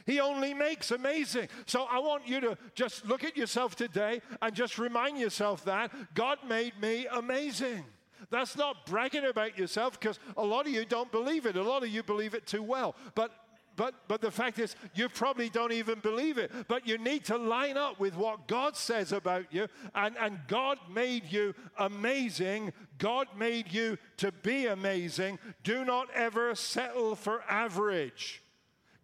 He 0.07 0.19
only 0.19 0.53
makes 0.55 0.91
amazing. 0.91 1.49
So 1.67 1.85
I 1.85 1.99
want 1.99 2.27
you 2.27 2.41
to 2.41 2.59
just 2.75 3.07
look 3.07 3.25
at 3.25 3.37
yourself 3.37 3.77
today 3.77 4.21
and 4.41 4.55
just 4.55 4.79
remind 4.79 5.19
yourself 5.19 5.65
that 5.67 5.93
God 6.15 6.39
made 6.49 6.81
me 6.81 7.07
amazing. 7.07 7.85
That's 8.31 8.57
not 8.57 8.87
bragging 8.87 9.25
about 9.25 9.59
yourself 9.59 9.99
because 9.99 10.19
a 10.37 10.45
lot 10.45 10.67
of 10.67 10.73
you 10.73 10.85
don't 10.85 11.11
believe 11.13 11.47
it. 11.47 11.57
A 11.57 11.63
lot 11.63 11.83
of 11.83 11.89
you 11.89 12.03
believe 12.03 12.35
it 12.35 12.47
too 12.47 12.63
well. 12.63 12.95
But 13.15 13.33
but, 13.77 13.95
but 14.07 14.21
the 14.21 14.31
fact 14.31 14.59
is, 14.59 14.77
you 14.95 15.09
probably 15.09 15.49
don't 15.49 15.73
even 15.73 16.01
believe 16.01 16.39
it. 16.39 16.53
But 16.69 16.87
you 16.87 16.99
need 16.99 17.25
to 17.27 17.37
line 17.37 17.77
up 17.77 17.99
with 17.99 18.15
what 18.17 18.47
God 18.47 18.77
says 18.77 19.13
about 19.13 19.47
you. 19.51 19.67
And, 19.95 20.17
and 20.19 20.41
God 20.47 20.79
made 20.93 21.33
you 21.33 21.55
amazing. 21.79 22.73
God 22.99 23.29
made 23.37 23.73
you 23.73 23.99
to 24.19 24.31
be 24.31 24.67
amazing. 24.67 25.39
Do 25.63 25.85
not 25.85 26.09
ever 26.15 26.55
settle 26.55 27.15
for 27.15 27.43
average. 27.49 28.43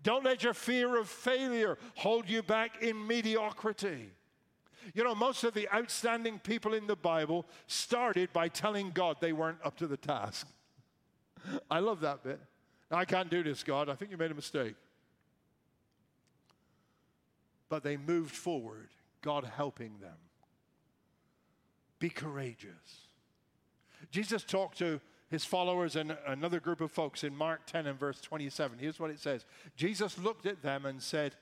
Don't 0.02 0.24
let 0.24 0.42
your 0.42 0.54
fear 0.54 0.98
of 0.98 1.08
failure 1.08 1.78
hold 1.96 2.28
you 2.28 2.42
back 2.42 2.82
in 2.82 3.06
mediocrity. 3.06 4.10
You 4.94 5.04
know, 5.04 5.14
most 5.14 5.44
of 5.44 5.54
the 5.54 5.68
outstanding 5.74 6.38
people 6.38 6.74
in 6.74 6.86
the 6.86 6.96
Bible 6.96 7.46
started 7.66 8.32
by 8.32 8.48
telling 8.48 8.90
God 8.90 9.16
they 9.20 9.32
weren't 9.32 9.58
up 9.64 9.76
to 9.78 9.86
the 9.86 9.96
task. 9.96 10.46
I 11.70 11.80
love 11.80 12.00
that 12.00 12.22
bit. 12.22 12.40
I 12.90 13.04
can't 13.04 13.30
do 13.30 13.42
this, 13.42 13.62
God. 13.62 13.88
I 13.88 13.94
think 13.94 14.10
you 14.10 14.16
made 14.16 14.30
a 14.30 14.34
mistake. 14.34 14.74
But 17.68 17.82
they 17.82 17.96
moved 17.96 18.34
forward, 18.34 18.88
God 19.20 19.44
helping 19.44 19.98
them. 20.00 20.16
Be 21.98 22.08
courageous. 22.08 23.08
Jesus 24.10 24.44
talked 24.44 24.78
to 24.78 25.00
his 25.28 25.44
followers 25.44 25.96
and 25.96 26.16
another 26.26 26.60
group 26.60 26.80
of 26.80 26.90
folks 26.90 27.22
in 27.24 27.36
Mark 27.36 27.66
10 27.66 27.86
and 27.86 27.98
verse 27.98 28.20
27. 28.20 28.78
Here's 28.78 28.98
what 28.98 29.10
it 29.10 29.18
says 29.18 29.44
Jesus 29.76 30.18
looked 30.18 30.46
at 30.46 30.62
them 30.62 30.86
and 30.86 31.02
said, 31.02 31.34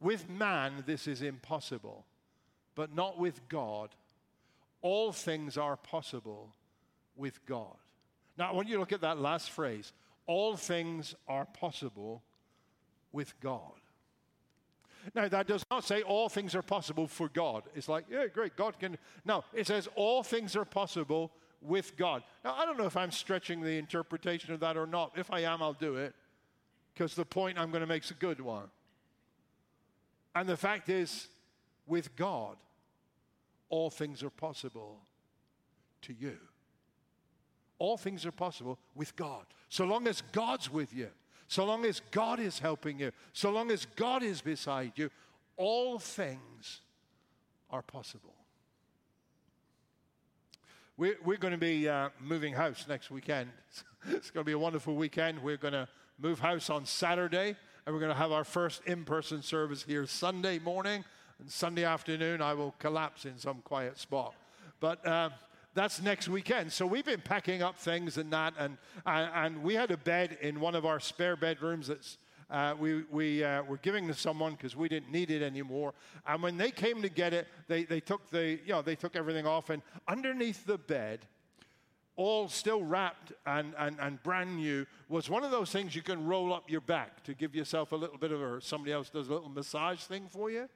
With 0.00 0.30
man 0.30 0.84
this 0.86 1.06
is 1.06 1.20
impossible, 1.20 2.06
but 2.74 2.94
not 2.94 3.18
with 3.18 3.40
God. 3.48 3.90
All 4.80 5.12
things 5.12 5.56
are 5.56 5.76
possible 5.76 6.54
with 7.16 7.44
God. 7.46 7.76
Now, 8.38 8.54
when 8.54 8.66
you 8.66 8.78
look 8.78 8.92
at 8.92 9.02
that 9.02 9.18
last 9.18 9.50
phrase, 9.50 9.92
all 10.26 10.56
things 10.56 11.14
are 11.28 11.44
possible 11.44 12.22
with 13.12 13.38
God. 13.40 13.72
Now, 15.14 15.28
that 15.28 15.46
does 15.46 15.64
not 15.70 15.84
say 15.84 16.02
all 16.02 16.28
things 16.28 16.54
are 16.54 16.62
possible 16.62 17.06
for 17.06 17.28
God. 17.28 17.64
It's 17.74 17.88
like, 17.88 18.04
yeah, 18.10 18.26
great, 18.26 18.56
God 18.56 18.78
can. 18.78 18.96
No, 19.24 19.44
it 19.52 19.66
says 19.66 19.88
all 19.96 20.22
things 20.22 20.54
are 20.56 20.64
possible 20.64 21.32
with 21.60 21.96
God. 21.96 22.22
Now, 22.44 22.54
I 22.54 22.64
don't 22.64 22.78
know 22.78 22.86
if 22.86 22.96
I'm 22.96 23.10
stretching 23.10 23.60
the 23.60 23.78
interpretation 23.78 24.54
of 24.54 24.60
that 24.60 24.76
or 24.76 24.86
not. 24.86 25.12
If 25.16 25.30
I 25.30 25.40
am, 25.40 25.62
I'll 25.62 25.72
do 25.72 25.96
it 25.96 26.14
because 26.94 27.14
the 27.14 27.24
point 27.24 27.58
I'm 27.58 27.70
going 27.70 27.80
to 27.80 27.86
make 27.86 28.04
is 28.04 28.10
a 28.10 28.14
good 28.14 28.40
one. 28.40 28.66
And 30.34 30.48
the 30.48 30.56
fact 30.56 30.88
is, 30.88 31.28
with 31.92 32.16
God, 32.16 32.56
all 33.68 33.90
things 33.90 34.22
are 34.22 34.30
possible 34.30 35.00
to 36.00 36.14
you. 36.14 36.38
All 37.78 37.98
things 37.98 38.24
are 38.24 38.32
possible 38.32 38.78
with 38.94 39.14
God. 39.14 39.44
So 39.68 39.84
long 39.84 40.08
as 40.08 40.22
God's 40.32 40.72
with 40.72 40.94
you, 40.94 41.08
so 41.48 41.66
long 41.66 41.84
as 41.84 42.00
God 42.10 42.40
is 42.40 42.58
helping 42.58 42.98
you, 42.98 43.12
so 43.34 43.50
long 43.50 43.70
as 43.70 43.86
God 43.94 44.22
is 44.22 44.40
beside 44.40 44.92
you, 44.96 45.10
all 45.58 45.98
things 45.98 46.80
are 47.68 47.82
possible. 47.82 48.36
We're, 50.96 51.18
we're 51.22 51.36
going 51.36 51.52
to 51.52 51.58
be 51.58 51.90
uh, 51.90 52.08
moving 52.22 52.54
house 52.54 52.86
next 52.88 53.10
weekend. 53.10 53.50
it's 54.08 54.30
going 54.30 54.44
to 54.44 54.48
be 54.48 54.52
a 54.52 54.58
wonderful 54.58 54.94
weekend. 54.94 55.42
We're 55.42 55.58
going 55.58 55.74
to 55.74 55.88
move 56.18 56.40
house 56.40 56.70
on 56.70 56.86
Saturday, 56.86 57.54
and 57.84 57.94
we're 57.94 58.00
going 58.00 58.12
to 58.12 58.18
have 58.18 58.32
our 58.32 58.44
first 58.44 58.80
in 58.86 59.04
person 59.04 59.42
service 59.42 59.82
here 59.82 60.06
Sunday 60.06 60.58
morning. 60.58 61.04
And 61.42 61.50
Sunday 61.50 61.82
afternoon, 61.82 62.40
I 62.40 62.54
will 62.54 62.72
collapse 62.78 63.24
in 63.24 63.36
some 63.36 63.62
quiet 63.62 63.98
spot. 63.98 64.32
But 64.78 65.04
uh, 65.04 65.30
that's 65.74 66.00
next 66.00 66.28
weekend. 66.28 66.72
So 66.72 66.86
we've 66.86 67.04
been 67.04 67.20
packing 67.20 67.62
up 67.62 67.76
things 67.76 68.16
and 68.16 68.32
that, 68.32 68.54
and 68.56 68.78
and, 69.04 69.30
and 69.34 69.62
we 69.64 69.74
had 69.74 69.90
a 69.90 69.96
bed 69.96 70.38
in 70.40 70.60
one 70.60 70.76
of 70.76 70.86
our 70.86 71.00
spare 71.00 71.34
bedrooms 71.34 71.88
that's. 71.88 72.18
Uh, 72.48 72.74
we 72.78 73.02
we 73.10 73.42
uh, 73.42 73.64
were 73.64 73.78
giving 73.78 74.06
to 74.06 74.14
someone 74.14 74.52
because 74.52 74.76
we 74.76 74.88
didn't 74.88 75.10
need 75.10 75.32
it 75.32 75.42
anymore. 75.42 75.94
And 76.28 76.44
when 76.44 76.58
they 76.58 76.70
came 76.70 77.02
to 77.02 77.08
get 77.08 77.32
it, 77.32 77.48
they, 77.66 77.82
they 77.84 77.98
took 77.98 78.30
the 78.30 78.60
you 78.64 78.72
know 78.72 78.82
they 78.82 78.94
took 78.94 79.16
everything 79.16 79.44
off, 79.44 79.68
and 79.68 79.82
underneath 80.06 80.64
the 80.64 80.78
bed, 80.78 81.26
all 82.14 82.46
still 82.46 82.84
wrapped 82.84 83.32
and, 83.46 83.74
and, 83.78 83.96
and 83.98 84.22
brand 84.22 84.58
new, 84.58 84.86
was 85.08 85.28
one 85.28 85.42
of 85.42 85.50
those 85.50 85.72
things 85.72 85.96
you 85.96 86.02
can 86.02 86.24
roll 86.24 86.54
up 86.54 86.70
your 86.70 86.82
back 86.82 87.24
to 87.24 87.34
give 87.34 87.52
yourself 87.56 87.90
a 87.90 87.96
little 87.96 88.18
bit 88.18 88.30
of, 88.30 88.40
or 88.40 88.60
somebody 88.60 88.92
else 88.92 89.10
does 89.10 89.28
a 89.28 89.32
little 89.32 89.48
massage 89.48 89.98
thing 90.00 90.28
for 90.30 90.48
you 90.48 90.68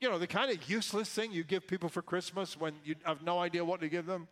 you 0.00 0.10
know, 0.10 0.18
the 0.18 0.26
kind 0.26 0.50
of 0.50 0.68
useless 0.68 1.08
thing 1.08 1.32
you 1.32 1.44
give 1.44 1.66
people 1.66 1.88
for 1.88 2.02
Christmas 2.02 2.58
when 2.58 2.74
you 2.84 2.94
have 3.04 3.22
no 3.22 3.38
idea 3.38 3.64
what 3.64 3.80
to 3.80 3.88
give 3.88 4.06
them, 4.06 4.28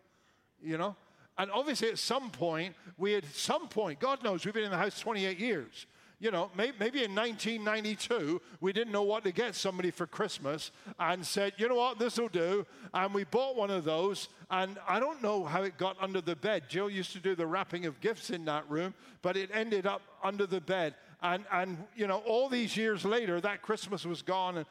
you 0.62 0.76
know? 0.76 0.96
And 1.36 1.50
obviously, 1.50 1.88
at 1.88 1.98
some 1.98 2.30
point, 2.30 2.74
we 2.96 3.12
had 3.12 3.24
some 3.26 3.68
point, 3.68 3.98
God 3.98 4.22
knows, 4.22 4.44
we've 4.44 4.54
been 4.54 4.64
in 4.64 4.70
the 4.70 4.76
house 4.76 5.00
28 5.00 5.38
years. 5.38 5.86
You 6.20 6.30
know, 6.30 6.50
maybe 6.56 7.04
in 7.04 7.14
1992, 7.14 8.40
we 8.60 8.72
didn't 8.72 8.92
know 8.92 9.02
what 9.02 9.24
to 9.24 9.32
get 9.32 9.54
somebody 9.54 9.90
for 9.90 10.06
Christmas 10.06 10.70
and 10.98 11.26
said, 11.26 11.54
you 11.58 11.68
know 11.68 11.74
what, 11.74 11.98
this 11.98 12.18
will 12.18 12.28
do. 12.28 12.64
And 12.94 13.12
we 13.12 13.24
bought 13.24 13.56
one 13.56 13.70
of 13.70 13.84
those. 13.84 14.28
And 14.48 14.78
I 14.88 15.00
don't 15.00 15.22
know 15.22 15.44
how 15.44 15.64
it 15.64 15.76
got 15.76 15.96
under 16.00 16.20
the 16.20 16.36
bed. 16.36 16.64
Jill 16.68 16.88
used 16.88 17.12
to 17.12 17.18
do 17.18 17.34
the 17.34 17.46
wrapping 17.46 17.84
of 17.84 18.00
gifts 18.00 18.30
in 18.30 18.44
that 18.44 18.64
room, 18.70 18.94
but 19.22 19.36
it 19.36 19.50
ended 19.52 19.86
up 19.86 20.02
under 20.22 20.46
the 20.46 20.60
bed. 20.60 20.94
And, 21.20 21.44
and 21.52 21.76
you 21.96 22.06
know, 22.06 22.18
all 22.18 22.48
these 22.48 22.76
years 22.76 23.04
later, 23.04 23.40
that 23.40 23.60
Christmas 23.60 24.06
was 24.06 24.22
gone. 24.22 24.58
And 24.58 24.66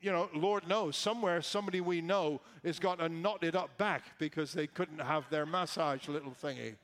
you 0.00 0.12
know, 0.12 0.28
Lord 0.34 0.68
knows, 0.68 0.96
somewhere 0.96 1.42
somebody 1.42 1.80
we 1.80 2.00
know 2.00 2.40
has 2.64 2.78
got 2.78 3.00
a 3.00 3.08
knotted 3.08 3.56
up 3.56 3.76
back 3.78 4.02
because 4.18 4.52
they 4.52 4.66
couldn't 4.66 5.00
have 5.00 5.28
their 5.30 5.46
massage 5.46 6.08
little 6.08 6.32
thingy. 6.32 6.76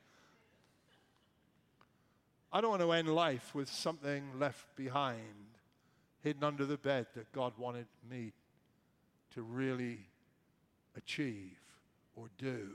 I 2.51 2.61
don't 2.61 2.69
want 2.69 2.81
to 2.81 2.91
end 2.91 3.13
life 3.13 3.53
with 3.53 3.69
something 3.69 4.23
left 4.39 4.75
behind, 4.75 5.19
hidden 6.23 6.43
under 6.43 6.65
the 6.65 6.77
bed 6.77 7.07
that 7.15 7.31
God 7.31 7.53
wanted 7.57 7.87
me 8.09 8.33
to 9.33 9.41
really 9.41 9.99
achieve 10.95 11.57
or 12.15 12.27
do. 12.37 12.69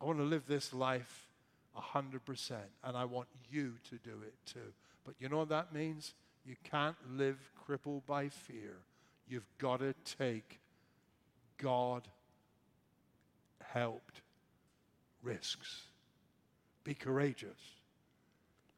I 0.00 0.04
want 0.04 0.18
to 0.18 0.24
live 0.24 0.46
this 0.46 0.72
life 0.72 1.28
100%, 1.76 2.52
and 2.84 2.96
I 2.96 3.04
want 3.04 3.28
you 3.50 3.74
to 3.90 3.96
do 3.96 4.16
it 4.24 4.34
too. 4.46 4.72
But 5.04 5.14
you 5.18 5.28
know 5.28 5.38
what 5.38 5.48
that 5.48 5.72
means? 5.72 6.14
You 6.44 6.56
can't 6.64 6.96
live 7.16 7.38
crippled 7.64 8.06
by 8.06 8.28
fear. 8.28 8.76
You've 9.32 9.48
got 9.56 9.78
to 9.78 9.94
take 10.18 10.60
God 11.56 12.06
helped 13.72 14.20
risks. 15.22 15.84
Be 16.84 16.92
courageous. 16.92 17.48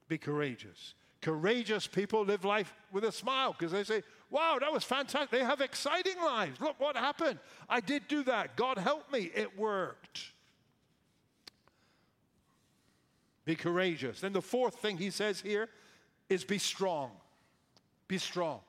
Be 0.07 0.17
courageous. 0.17 0.95
Courageous 1.21 1.89
people 1.89 2.25
live 2.25 2.45
life 2.45 2.73
with 2.93 3.03
a 3.03 3.11
smile 3.11 3.57
because 3.59 3.73
they 3.73 3.83
say, 3.83 4.05
Wow, 4.31 4.59
that 4.61 4.73
was 4.73 4.85
fantastic. 4.85 5.31
They 5.33 5.45
have 5.45 5.61
exciting 5.61 6.23
lives. 6.25 6.61
Look 6.61 6.79
what 6.79 6.97
happened. 6.97 7.41
I 7.69 7.81
did 7.81 8.07
do 8.07 8.23
that. 8.23 8.55
God 8.55 8.79
helped 8.79 9.13
me. 9.13 9.33
It 9.35 9.59
worked. 9.59 10.21
Be 13.45 13.57
courageous. 13.57 14.21
Then 14.21 14.33
the 14.33 14.41
fourth 14.41 14.77
thing 14.77 14.99
he 14.99 15.11
says 15.11 15.41
here 15.41 15.69
is 16.29 16.45
be 16.45 16.59
strong. 16.59 17.11
Be 18.07 18.19
strong. 18.19 18.61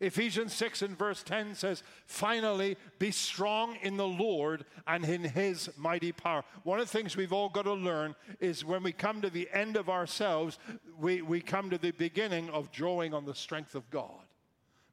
Ephesians 0.00 0.52
6 0.54 0.82
and 0.82 0.98
verse 0.98 1.22
10 1.22 1.54
says, 1.54 1.82
Finally, 2.06 2.76
be 2.98 3.10
strong 3.10 3.76
in 3.82 3.96
the 3.96 4.06
Lord 4.06 4.64
and 4.86 5.04
in 5.04 5.24
his 5.24 5.70
mighty 5.76 6.12
power. 6.12 6.44
One 6.62 6.78
of 6.78 6.86
the 6.86 6.98
things 6.98 7.16
we've 7.16 7.32
all 7.32 7.48
got 7.48 7.62
to 7.62 7.74
learn 7.74 8.14
is 8.40 8.64
when 8.64 8.82
we 8.82 8.92
come 8.92 9.20
to 9.22 9.30
the 9.30 9.48
end 9.52 9.76
of 9.76 9.88
ourselves, 9.88 10.58
we, 10.98 11.22
we 11.22 11.40
come 11.40 11.70
to 11.70 11.78
the 11.78 11.90
beginning 11.92 12.50
of 12.50 12.70
drawing 12.72 13.14
on 13.14 13.24
the 13.24 13.34
strength 13.34 13.74
of 13.74 13.88
God. 13.90 14.24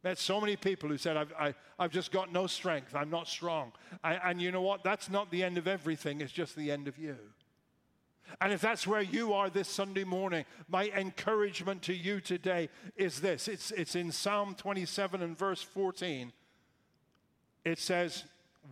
Met 0.03 0.19
so 0.19 0.39
many 0.39 0.55
people 0.55 0.87
who 0.87 0.97
said, 0.97 1.17
I've, 1.17 1.33
I, 1.33 1.45
have 1.45 1.55
i 1.79 1.83
have 1.83 1.91
just 1.91 2.11
got 2.11 2.31
no 2.31 2.45
strength, 2.45 2.95
I'm 2.95 3.09
not 3.09 3.27
strong. 3.27 3.71
I, 4.03 4.13
and 4.29 4.39
you 4.39 4.51
know 4.51 4.61
what? 4.61 4.83
That's 4.83 5.09
not 5.09 5.31
the 5.31 5.43
end 5.43 5.57
of 5.57 5.67
everything, 5.67 6.21
it's 6.21 6.31
just 6.31 6.55
the 6.55 6.71
end 6.71 6.87
of 6.87 6.97
you. 6.97 7.17
And 8.41 8.51
if 8.51 8.61
that's 8.61 8.85
where 8.85 9.01
you 9.01 9.33
are 9.33 9.49
this 9.49 9.67
Sunday 9.67 10.03
morning, 10.03 10.45
my 10.67 10.89
encouragement 10.95 11.81
to 11.83 11.93
you 11.93 12.19
today 12.19 12.69
is 12.95 13.21
this 13.21 13.47
it's, 13.47 13.71
it's 13.71 13.95
in 13.95 14.11
Psalm 14.11 14.55
27 14.55 15.21
and 15.21 15.37
verse 15.37 15.61
14. 15.61 16.31
It 17.63 17.79
says, 17.79 18.23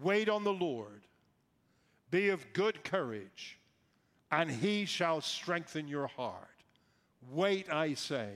Wait 0.02 0.30
on 0.30 0.44
the 0.44 0.54
Lord, 0.54 1.02
be 2.12 2.30
of 2.30 2.54
good 2.54 2.84
courage, 2.84 3.58
and 4.32 4.50
he 4.50 4.86
shall 4.86 5.22
strengthen 5.22 5.88
your 5.88 6.08
heart. 6.08 6.48
Wait, 7.32 7.72
I 7.72 7.94
say, 7.94 8.30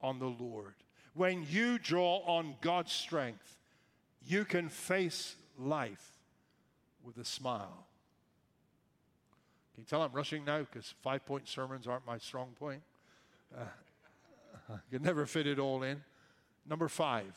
on 0.00 0.18
the 0.18 0.26
Lord. 0.26 0.74
When 1.14 1.44
you 1.48 1.78
draw 1.78 2.18
on 2.20 2.54
God's 2.60 2.92
strength, 2.92 3.56
you 4.24 4.44
can 4.44 4.68
face 4.68 5.34
life 5.58 6.12
with 7.04 7.18
a 7.18 7.24
smile. 7.24 7.86
You 9.80 9.86
tell 9.86 10.02
I'm 10.02 10.12
rushing 10.12 10.44
now 10.44 10.58
because 10.58 10.92
five 11.00 11.24
point 11.24 11.48
sermons 11.48 11.86
aren't 11.86 12.06
my 12.06 12.18
strong 12.18 12.48
point? 12.58 12.82
Uh, 13.56 13.62
you 14.90 14.98
can 14.98 15.02
never 15.02 15.24
fit 15.24 15.46
it 15.46 15.58
all 15.58 15.82
in. 15.82 16.02
Number 16.68 16.86
five, 16.86 17.32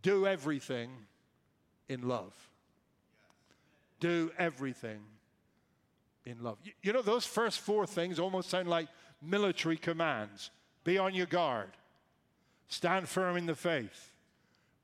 do 0.00 0.26
everything 0.26 0.90
in 1.90 2.08
love. 2.08 2.32
Do 4.00 4.32
everything 4.38 5.00
in 6.24 6.42
love. 6.42 6.56
You, 6.64 6.72
you 6.82 6.92
know, 6.94 7.02
those 7.02 7.26
first 7.26 7.60
four 7.60 7.86
things 7.86 8.18
almost 8.18 8.48
sound 8.48 8.68
like 8.68 8.88
military 9.20 9.76
commands 9.76 10.50
be 10.82 10.96
on 10.96 11.14
your 11.14 11.26
guard, 11.26 11.70
stand 12.68 13.06
firm 13.06 13.36
in 13.36 13.44
the 13.44 13.54
faith, 13.54 14.12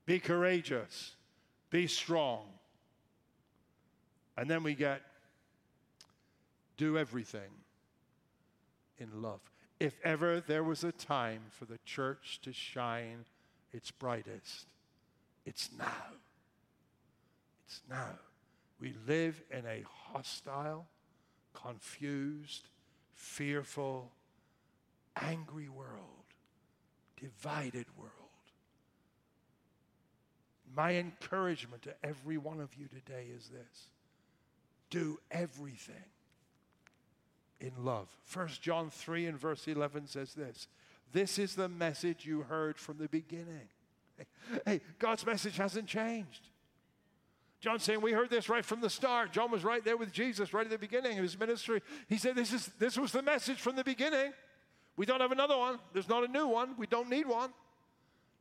be 0.05 0.19
courageous, 0.19 1.13
be 1.71 1.87
strong. 1.87 2.45
And 4.37 4.47
then 4.47 4.61
we 4.61 4.75
get 4.75 5.01
do 6.79 6.97
everything 6.97 7.51
in 8.97 9.21
love. 9.21 9.41
If 9.81 9.99
ever 10.01 10.39
there 10.39 10.63
was 10.63 10.85
a 10.85 10.93
time 10.93 11.41
for 11.51 11.65
the 11.65 11.77
church 11.85 12.39
to 12.43 12.53
shine 12.53 13.25
its 13.73 13.91
brightest, 13.91 14.65
it's 15.45 15.69
now. 15.77 16.13
It's 17.67 17.81
now. 17.89 18.17
We 18.79 18.95
live 19.05 19.41
in 19.51 19.65
a 19.65 19.83
hostile, 20.13 20.87
confused, 21.53 22.69
fearful, 23.13 24.13
angry 25.21 25.67
world, 25.67 26.33
divided 27.19 27.87
world. 27.97 28.13
My 30.73 30.95
encouragement 30.95 31.81
to 31.81 31.95
every 32.03 32.37
one 32.37 32.61
of 32.61 32.73
you 32.75 32.87
today 32.87 33.27
is 33.35 33.49
this 33.49 33.89
do 34.89 35.19
everything 35.29 36.05
in 37.59 37.71
love. 37.79 38.07
1 38.33 38.47
John 38.61 38.89
3 38.89 39.27
and 39.27 39.39
verse 39.39 39.67
11 39.67 40.07
says 40.07 40.33
this 40.33 40.67
This 41.11 41.39
is 41.39 41.55
the 41.55 41.69
message 41.69 42.25
you 42.25 42.41
heard 42.41 42.77
from 42.77 42.97
the 42.97 43.09
beginning. 43.09 43.69
Hey, 44.65 44.81
God's 44.97 45.25
message 45.25 45.57
hasn't 45.57 45.87
changed. 45.87 46.49
John's 47.61 47.83
saying 47.83 48.01
we 48.01 48.13
heard 48.13 48.29
this 48.29 48.49
right 48.49 48.65
from 48.65 48.81
the 48.81 48.89
start. 48.89 49.31
John 49.31 49.51
was 49.51 49.63
right 49.63 49.83
there 49.83 49.95
with 49.97 50.11
Jesus 50.11 50.53
right 50.53 50.65
at 50.65 50.71
the 50.71 50.77
beginning 50.77 51.17
of 51.17 51.23
his 51.23 51.37
ministry. 51.37 51.81
He 52.07 52.17
said 52.17 52.35
this 52.35 52.51
is 52.51 52.67
this 52.79 52.97
was 52.97 53.11
the 53.11 53.21
message 53.21 53.59
from 53.59 53.75
the 53.75 53.83
beginning. 53.83 54.33
We 54.97 55.05
don't 55.05 55.21
have 55.21 55.31
another 55.31 55.57
one. 55.57 55.79
There's 55.93 56.09
not 56.09 56.23
a 56.23 56.27
new 56.27 56.47
one. 56.47 56.75
We 56.77 56.87
don't 56.87 57.09
need 57.09 57.27
one. 57.27 57.51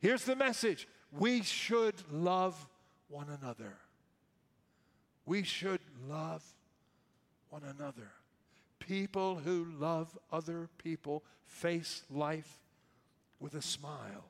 Here's 0.00 0.24
the 0.24 0.36
message. 0.36 0.88
We 1.12 1.42
should 1.42 1.94
love 2.10 2.68
one 3.08 3.26
another. 3.40 3.76
We 5.26 5.42
should 5.42 5.80
love 6.08 6.42
one 7.50 7.62
another. 7.64 8.10
People 8.88 9.36
who 9.36 9.66
love 9.78 10.16
other 10.32 10.70
people 10.78 11.22
face 11.44 12.04
life 12.10 12.58
with 13.38 13.54
a 13.54 13.60
smile. 13.60 14.24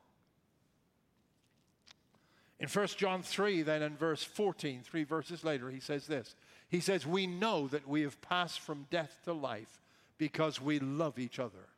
In 2.58 2.68
1 2.68 2.86
John 2.88 3.22
3, 3.22 3.62
then 3.62 3.82
in 3.82 3.96
verse 3.96 4.24
14, 4.24 4.82
three 4.82 5.04
verses 5.04 5.44
later, 5.44 5.70
he 5.70 5.78
says 5.78 6.08
this. 6.08 6.34
He 6.68 6.80
says, 6.80 7.06
We 7.06 7.28
know 7.28 7.68
that 7.68 7.86
we 7.86 8.02
have 8.02 8.20
passed 8.20 8.58
from 8.58 8.88
death 8.90 9.16
to 9.26 9.32
life 9.32 9.80
because 10.18 10.60
we 10.60 10.80
love 10.80 11.20
each 11.20 11.38
other. 11.38 11.68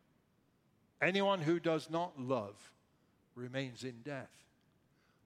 Anyone 1.02 1.40
who 1.40 1.60
does 1.60 1.90
not 1.90 2.18
love 2.18 2.56
remains 3.34 3.84
in 3.84 4.00
death. 4.02 4.30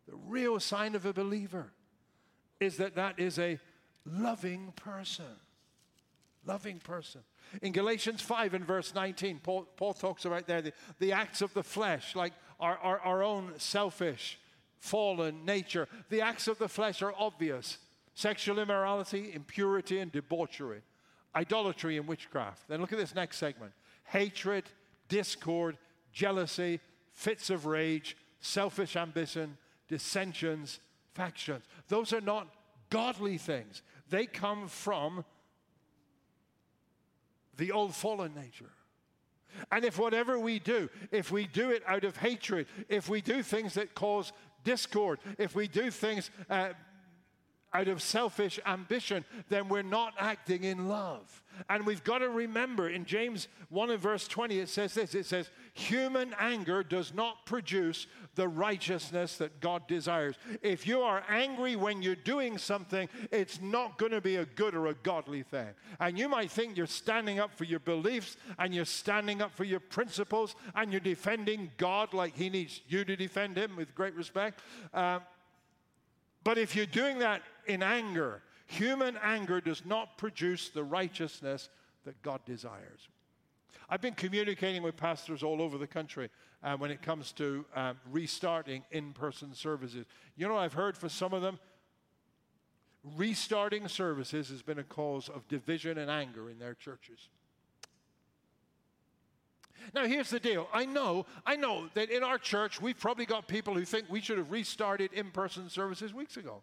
The 0.08 0.16
real 0.26 0.58
sign 0.58 0.96
of 0.96 1.06
a 1.06 1.12
believer 1.12 1.70
is 2.58 2.78
that 2.78 2.96
that 2.96 3.20
is 3.20 3.38
a 3.38 3.60
loving 4.04 4.72
person. 4.74 5.24
Loving 6.44 6.80
person. 6.80 7.22
In 7.62 7.72
Galatians 7.72 8.20
5 8.20 8.54
and 8.54 8.66
verse 8.66 8.94
19, 8.94 9.40
Paul, 9.42 9.66
Paul 9.76 9.94
talks 9.94 10.24
about 10.24 10.46
there 10.46 10.62
the, 10.62 10.72
the 10.98 11.12
acts 11.12 11.42
of 11.42 11.52
the 11.54 11.62
flesh, 11.62 12.16
like 12.16 12.33
our, 12.61 12.78
our, 12.78 12.98
our 13.00 13.22
own 13.22 13.52
selfish, 13.59 14.38
fallen 14.78 15.44
nature. 15.44 15.88
The 16.11 16.20
acts 16.20 16.48
of 16.48 16.59
the 16.59 16.68
flesh 16.68 17.02
are 17.02 17.14
obvious 17.16 17.78
sexual 18.14 18.59
immorality, 18.59 19.33
impurity, 19.35 19.98
and 19.98 20.12
debauchery, 20.12 20.83
idolatry, 21.35 21.96
and 21.96 22.07
witchcraft. 22.07 22.68
Then 22.68 22.80
look 22.80 22.92
at 22.92 22.98
this 22.98 23.14
next 23.14 23.38
segment 23.38 23.72
hatred, 24.04 24.64
discord, 25.09 25.78
jealousy, 26.12 26.80
fits 27.12 27.50
of 27.50 27.66
rage, 27.66 28.16
selfish 28.40 28.96
ambition, 28.96 29.57
dissensions, 29.88 30.80
factions. 31.14 31.64
Those 31.88 32.12
are 32.12 32.20
not 32.20 32.48
godly 32.90 33.38
things, 33.38 33.83
they 34.11 34.26
come 34.26 34.68
from 34.68 35.24
the 37.56 37.72
old 37.72 37.94
fallen 37.94 38.34
nature. 38.34 38.70
And 39.70 39.84
if 39.84 39.98
whatever 39.98 40.38
we 40.38 40.58
do, 40.58 40.88
if 41.12 41.30
we 41.30 41.46
do 41.46 41.70
it 41.70 41.82
out 41.86 42.04
of 42.04 42.16
hatred, 42.16 42.66
if 42.88 43.08
we 43.08 43.20
do 43.20 43.42
things 43.42 43.74
that 43.74 43.94
cause 43.94 44.32
discord, 44.64 45.20
if 45.38 45.54
we 45.54 45.68
do 45.68 45.90
things 45.90 46.30
uh, 46.50 46.70
out 47.74 47.88
of 47.88 48.00
selfish 48.00 48.60
ambition, 48.64 49.24
then 49.48 49.68
we're 49.68 49.82
not 49.82 50.14
acting 50.18 50.64
in 50.64 50.88
love. 50.88 51.42
And 51.68 51.84
we've 51.84 52.02
got 52.02 52.18
to 52.18 52.28
remember 52.28 52.88
in 52.88 53.04
James 53.04 53.48
1 53.68 53.90
and 53.90 54.00
verse 54.00 54.26
20, 54.26 54.60
it 54.60 54.68
says 54.68 54.94
this 54.94 55.14
it 55.14 55.26
says, 55.26 55.50
Human 55.74 56.34
anger 56.38 56.82
does 56.82 57.12
not 57.12 57.46
produce 57.46 58.06
the 58.37 58.48
righteousness 58.48 59.37
that 59.38 59.60
God 59.60 59.87
desires. 59.87 60.37
If 60.62 60.87
you 60.87 61.00
are 61.02 61.22
angry 61.28 61.76
when 61.76 62.02
you're 62.02 62.16
doing 62.16 62.58
something, 62.58 63.08
it's 63.30 63.60
not 63.60 63.98
going 63.98 64.12
to 64.12 64.20
be 64.20 64.37
a 64.37 64.44
good 64.44 64.74
or 64.74 64.87
a 64.87 64.94
godly 64.94 65.42
thing. 65.42 65.68
And 66.00 66.18
you 66.18 66.28
might 66.28 66.50
think 66.50 66.76
you're 66.76 66.87
standing 66.87 67.38
up 67.38 67.54
for 67.54 67.64
your 67.64 67.80
beliefs 67.80 68.37
and 68.58 68.74
you're 68.74 68.84
standing 68.84 69.40
up 69.40 69.54
for 69.54 69.64
your 69.64 69.80
principles 69.80 70.56
and 70.74 70.90
you're 70.90 71.00
defending 71.00 71.70
God 71.76 72.12
like 72.14 72.37
He 72.37 72.50
needs 72.50 72.80
you 72.88 73.04
to 73.04 73.16
defend 73.16 73.56
Him 73.56 73.76
with 73.76 73.94
great 73.94 74.14
respect. 74.14 74.60
Uh, 74.92 75.20
but 76.42 76.58
if 76.58 76.76
you're 76.76 76.87
doing 76.87 77.20
that 77.20 77.42
in 77.66 77.83
anger, 77.83 78.42
human 78.66 79.16
anger 79.22 79.61
does 79.61 79.85
not 79.85 80.18
produce 80.18 80.68
the 80.70 80.85
righteousness 80.85 81.68
that 82.05 82.20
God 82.22 82.40
desires. 82.44 83.09
I've 83.88 84.00
been 84.00 84.14
communicating 84.14 84.83
with 84.83 84.96
pastors 84.96 85.42
all 85.42 85.61
over 85.61 85.79
the 85.79 85.87
country 85.87 86.31
uh, 86.62 86.77
when 86.77 86.90
it 86.90 87.03
comes 87.03 87.33
to 87.33 87.64
um, 87.74 87.98
restarting 88.11 88.83
in 88.90 89.12
person 89.12 89.55
services. 89.55 90.07
You 90.37 90.48
know, 90.48 90.57
I've 90.57 90.72
heard 90.72 90.96
for 90.96 91.09
some 91.09 91.35
of 91.35 91.42
them, 91.42 91.59
restarting 93.16 93.87
services 93.88 94.48
has 94.48 94.62
been 94.62 94.79
a 94.79 94.85
cause 94.85 95.29
of 95.29 95.46
division 95.48 95.98
and 95.98 96.11
anger 96.11 96.48
in 96.48 96.59
their 96.59 96.74
churches. 96.74 97.29
Now, 99.94 100.07
here's 100.07 100.31
the 100.31 100.40
deal. 100.40 100.66
I 100.72 100.87
know, 100.87 101.27
I 101.44 101.57
know 101.57 101.88
that 101.92 102.09
in 102.09 102.22
our 102.22 102.38
church, 102.38 102.81
we've 102.81 102.98
probably 102.98 103.27
got 103.27 103.46
people 103.48 103.74
who 103.74 103.85
think 103.85 104.07
we 104.09 104.22
should 104.22 104.38
have 104.38 104.50
restarted 104.50 105.12
in 105.12 105.31
person 105.31 105.68
services 105.68 106.14
weeks 106.14 106.38
ago. 106.38 106.62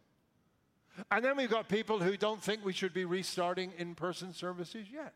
And 1.11 1.23
then 1.23 1.37
we've 1.37 1.49
got 1.49 1.69
people 1.69 1.99
who 1.99 2.17
don't 2.17 2.41
think 2.41 2.63
we 2.65 2.73
should 2.73 2.93
be 2.93 3.05
restarting 3.05 3.71
in 3.77 3.95
person 3.95 4.33
services 4.33 4.87
yet. 4.91 5.13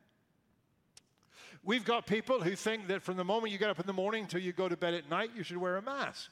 We've 1.64 1.84
got 1.84 2.06
people 2.06 2.42
who 2.42 2.56
think 2.56 2.88
that 2.88 3.02
from 3.02 3.18
the 3.18 3.24
moment 3.24 3.52
you 3.52 3.58
get 3.58 3.70
up 3.70 3.80
in 3.80 3.88
the 3.88 3.94
morning 3.94 4.24
until 4.24 4.40
you 4.40 4.54
go 4.54 4.70
to 4.70 4.78
bed 4.78 4.94
at 4.94 5.10
night, 5.10 5.32
you 5.36 5.44
should 5.44 5.58
wear 5.58 5.78
a 5.78 5.82
mask. 5.82 6.32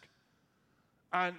And 1.12 1.36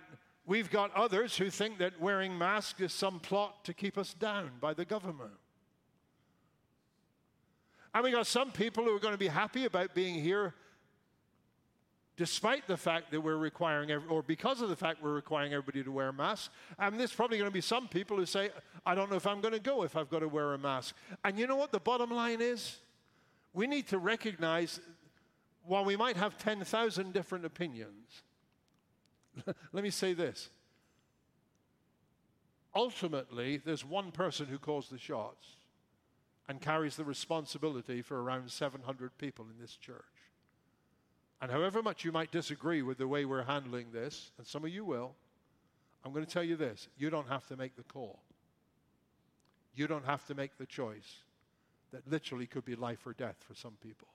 we've 0.47 0.71
got 0.71 0.93
others 0.95 1.37
who 1.37 1.49
think 1.49 1.79
that 1.79 2.01
wearing 2.01 2.37
masks 2.37 2.81
is 2.81 2.93
some 2.93 3.21
plot 3.21 3.65
to 3.65 3.75
keep 3.75 3.97
us 3.97 4.13
down 4.15 4.51
by 4.61 4.75
the 4.75 4.85
government. 4.85 5.31
And 7.95 8.03
we 8.03 8.11
got 8.11 8.27
some 8.27 8.51
people 8.51 8.85
who 8.85 8.95
are 8.95 9.01
going 9.01 9.15
to 9.15 9.19
be 9.19 9.29
happy 9.29 9.65
about 9.65 9.95
being 9.95 10.17
here 10.17 10.55
despite 12.17 12.67
the 12.67 12.77
fact 12.77 13.11
that 13.11 13.21
we're 13.21 13.37
requiring, 13.37 13.91
or 14.09 14.23
because 14.23 14.63
of 14.63 14.69
the 14.69 14.77
fact 14.77 15.03
we're 15.03 15.15
requiring 15.15 15.53
everybody 15.53 15.83
to 15.83 15.91
wear 15.91 16.09
a 16.09 16.13
mask. 16.13 16.51
And 16.79 16.99
there's 16.99 17.13
probably 17.13 17.39
going 17.39 17.51
to 17.51 17.55
be 17.55 17.61
some 17.61 17.89
people 17.89 18.17
who 18.17 18.27
say, 18.27 18.51
I 18.87 18.95
don't 18.95 19.11
know 19.11 19.17
if 19.17 19.27
I'm 19.27 19.41
going 19.41 19.55
to 19.55 19.61
go 19.61 19.83
if 19.83 19.97
I've 19.97 20.11
got 20.11 20.21
to 20.21 20.29
wear 20.29 20.55
a 20.55 20.59
mask. 20.59 20.95
And 21.25 21.39
you 21.39 21.47
know 21.47 21.57
what 21.57 21.73
the 21.73 21.81
bottom 21.81 22.11
line 22.11 22.41
is? 22.41 22.79
We 23.53 23.67
need 23.67 23.89
to 23.89 23.99
recognize 23.99 24.81
while 25.67 25.85
we 25.85 25.97
might 25.97 26.17
have 26.17 26.39
10,000 26.39 27.13
different 27.13 27.45
opinions, 27.45 28.23
let 29.73 29.83
me 29.83 29.91
say 29.91 30.13
this. 30.13 30.51
Ultimately, 32.75 33.57
there's 33.57 33.85
one 33.85 34.11
person 34.11 34.47
who 34.47 34.59
calls 34.59 34.89
the 34.89 34.99
shots 34.99 35.47
and 36.49 36.61
carries 36.61 36.97
the 36.97 37.05
responsibility 37.05 38.03
for 38.03 38.23
around 38.23 38.51
700 38.51 39.17
people 39.17 39.47
in 39.47 39.61
this 39.61 39.77
church. 39.77 40.05
And 41.45 41.53
however 41.53 41.83
much 41.83 42.07
you 42.07 42.11
might 42.11 42.31
disagree 42.31 42.81
with 42.81 42.97
the 42.97 43.07
way 43.07 43.27
we're 43.27 43.43
handling 43.43 43.89
this, 43.93 44.33
and 44.39 44.47
some 44.47 44.65
of 44.65 44.71
you 44.71 44.83
will, 44.83 45.15
I'm 46.03 46.11
going 46.11 46.25
to 46.25 46.33
tell 46.33 46.43
you 46.43 46.57
this 46.57 46.89
you 46.97 47.11
don't 47.11 47.29
have 47.29 47.47
to 47.49 47.57
make 47.59 47.77
the 47.77 47.83
call. 47.83 48.19
You 49.75 49.87
don't 49.87 50.07
have 50.07 50.25
to 50.29 50.35
make 50.35 50.57
the 50.57 50.65
choice 50.65 51.19
that 51.93 52.11
literally 52.11 52.47
could 52.47 52.65
be 52.65 52.75
life 52.77 53.07
or 53.07 53.13
death 53.13 53.37
for 53.47 53.55
some 53.55 53.75
people. 53.83 54.09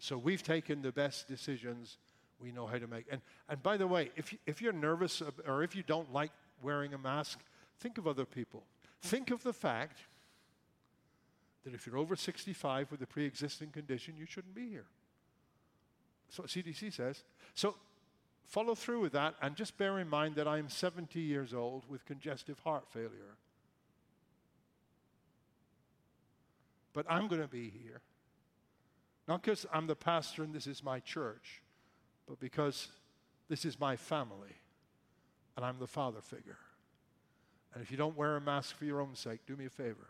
So 0.00 0.18
we've 0.18 0.42
taken 0.42 0.82
the 0.82 0.90
best 0.90 1.28
decisions 1.28 1.98
we 2.40 2.50
know 2.50 2.66
how 2.66 2.78
to 2.78 2.88
make. 2.88 3.04
And, 3.08 3.20
and 3.48 3.62
by 3.62 3.76
the 3.76 3.86
way, 3.86 4.10
if, 4.16 4.34
if 4.46 4.60
you're 4.60 4.72
nervous 4.72 5.22
or 5.46 5.62
if 5.62 5.76
you 5.76 5.84
don't 5.84 6.12
like 6.12 6.32
wearing 6.60 6.92
a 6.92 6.98
mask, 6.98 7.38
think 7.78 7.98
of 7.98 8.08
other 8.08 8.24
people. 8.24 8.64
Think 9.00 9.30
of 9.30 9.44
the 9.44 9.52
fact 9.52 10.00
that 11.64 11.72
if 11.72 11.86
you're 11.86 11.98
over 11.98 12.16
65 12.16 12.90
with 12.90 13.00
a 13.00 13.06
pre 13.06 13.24
existing 13.24 13.70
condition, 13.70 14.14
you 14.18 14.26
shouldn't 14.26 14.56
be 14.56 14.68
here. 14.68 14.86
What 16.34 16.48
CDC 16.48 16.92
says. 16.92 17.22
So 17.54 17.76
follow 18.46 18.74
through 18.74 19.00
with 19.00 19.12
that 19.12 19.34
and 19.40 19.56
just 19.56 19.78
bear 19.78 19.98
in 19.98 20.08
mind 20.08 20.34
that 20.36 20.48
I'm 20.48 20.68
70 20.68 21.20
years 21.20 21.54
old 21.54 21.84
with 21.88 22.04
congestive 22.04 22.58
heart 22.60 22.86
failure. 22.88 23.36
But 26.92 27.06
I'm 27.08 27.28
going 27.28 27.42
to 27.42 27.48
be 27.48 27.70
here. 27.70 28.00
Not 29.28 29.42
because 29.42 29.66
I'm 29.72 29.86
the 29.86 29.96
pastor 29.96 30.42
and 30.42 30.54
this 30.54 30.66
is 30.66 30.82
my 30.82 31.00
church, 31.00 31.62
but 32.28 32.40
because 32.40 32.88
this 33.48 33.64
is 33.64 33.78
my 33.80 33.96
family 33.96 34.56
and 35.56 35.64
I'm 35.64 35.78
the 35.78 35.86
father 35.86 36.20
figure. 36.20 36.58
And 37.74 37.82
if 37.82 37.90
you 37.90 37.96
don't 37.96 38.16
wear 38.16 38.36
a 38.36 38.40
mask 38.40 38.76
for 38.76 38.84
your 38.84 39.00
own 39.00 39.14
sake, 39.14 39.40
do 39.46 39.56
me 39.56 39.66
a 39.66 39.70
favor 39.70 40.08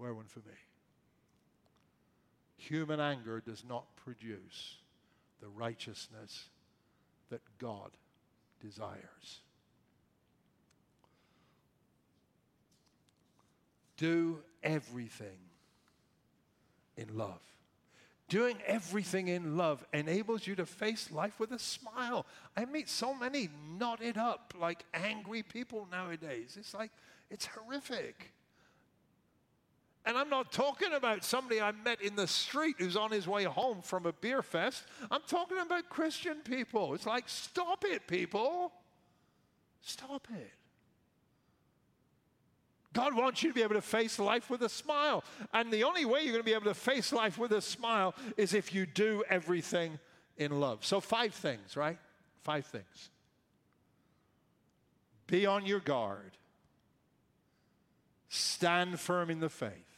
wear 0.00 0.14
one 0.14 0.24
for 0.24 0.40
me. 0.40 0.54
Human 2.56 3.00
anger 3.00 3.40
does 3.40 3.62
not 3.68 3.84
produce 3.96 4.76
the 5.40 5.48
righteousness 5.48 6.48
that 7.30 7.40
God 7.58 7.90
desires. 8.60 9.40
Do 13.96 14.38
everything 14.62 15.38
in 16.96 17.16
love. 17.16 17.40
Doing 18.28 18.58
everything 18.64 19.28
in 19.28 19.56
love 19.56 19.84
enables 19.92 20.46
you 20.46 20.54
to 20.54 20.64
face 20.64 21.10
life 21.10 21.40
with 21.40 21.50
a 21.50 21.58
smile. 21.58 22.26
I 22.56 22.64
meet 22.64 22.88
so 22.88 23.12
many 23.12 23.48
knotted 23.76 24.16
up, 24.16 24.54
like 24.58 24.84
angry 24.94 25.42
people 25.42 25.88
nowadays. 25.90 26.56
It's 26.58 26.72
like, 26.72 26.92
it's 27.28 27.46
horrific. 27.46 28.32
And 30.06 30.16
I'm 30.16 30.30
not 30.30 30.50
talking 30.50 30.92
about 30.94 31.24
somebody 31.24 31.60
I 31.60 31.72
met 31.72 32.00
in 32.00 32.16
the 32.16 32.26
street 32.26 32.76
who's 32.78 32.96
on 32.96 33.10
his 33.10 33.28
way 33.28 33.44
home 33.44 33.82
from 33.82 34.06
a 34.06 34.12
beer 34.12 34.42
fest. 34.42 34.84
I'm 35.10 35.20
talking 35.26 35.58
about 35.58 35.90
Christian 35.90 36.38
people. 36.42 36.94
It's 36.94 37.06
like, 37.06 37.24
stop 37.28 37.84
it, 37.84 38.06
people. 38.06 38.72
Stop 39.82 40.26
it. 40.32 40.52
God 42.92 43.14
wants 43.14 43.42
you 43.42 43.50
to 43.50 43.54
be 43.54 43.62
able 43.62 43.74
to 43.74 43.82
face 43.82 44.18
life 44.18 44.50
with 44.50 44.62
a 44.62 44.68
smile. 44.68 45.22
And 45.52 45.70
the 45.70 45.84
only 45.84 46.04
way 46.04 46.22
you're 46.22 46.32
going 46.32 46.42
to 46.42 46.44
be 46.44 46.54
able 46.54 46.64
to 46.64 46.74
face 46.74 47.12
life 47.12 47.38
with 47.38 47.52
a 47.52 47.60
smile 47.60 48.14
is 48.36 48.54
if 48.54 48.74
you 48.74 48.86
do 48.86 49.22
everything 49.28 49.98
in 50.38 50.58
love. 50.58 50.84
So, 50.84 51.00
five 51.00 51.34
things, 51.34 51.76
right? 51.76 51.98
Five 52.42 52.66
things. 52.66 53.10
Be 55.28 55.46
on 55.46 55.66
your 55.66 55.78
guard, 55.78 56.32
stand 58.28 58.98
firm 58.98 59.30
in 59.30 59.38
the 59.38 59.48
faith 59.48 59.89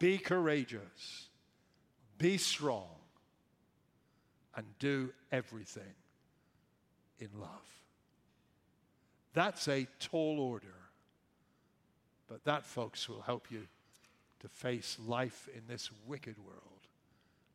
be 0.00 0.18
courageous, 0.18 1.28
be 2.18 2.38
strong, 2.38 2.88
and 4.56 4.66
do 4.80 5.10
everything 5.30 5.94
in 7.20 7.28
love. 7.38 7.48
That's 9.34 9.68
a 9.68 9.86
tall 10.00 10.40
order, 10.40 10.74
but 12.26 12.44
that, 12.44 12.66
folks, 12.66 13.08
will 13.08 13.20
help 13.20 13.52
you 13.52 13.68
to 14.40 14.48
face 14.48 14.96
life 15.06 15.48
in 15.54 15.62
this 15.68 15.90
wicked 16.06 16.36
world 16.38 16.88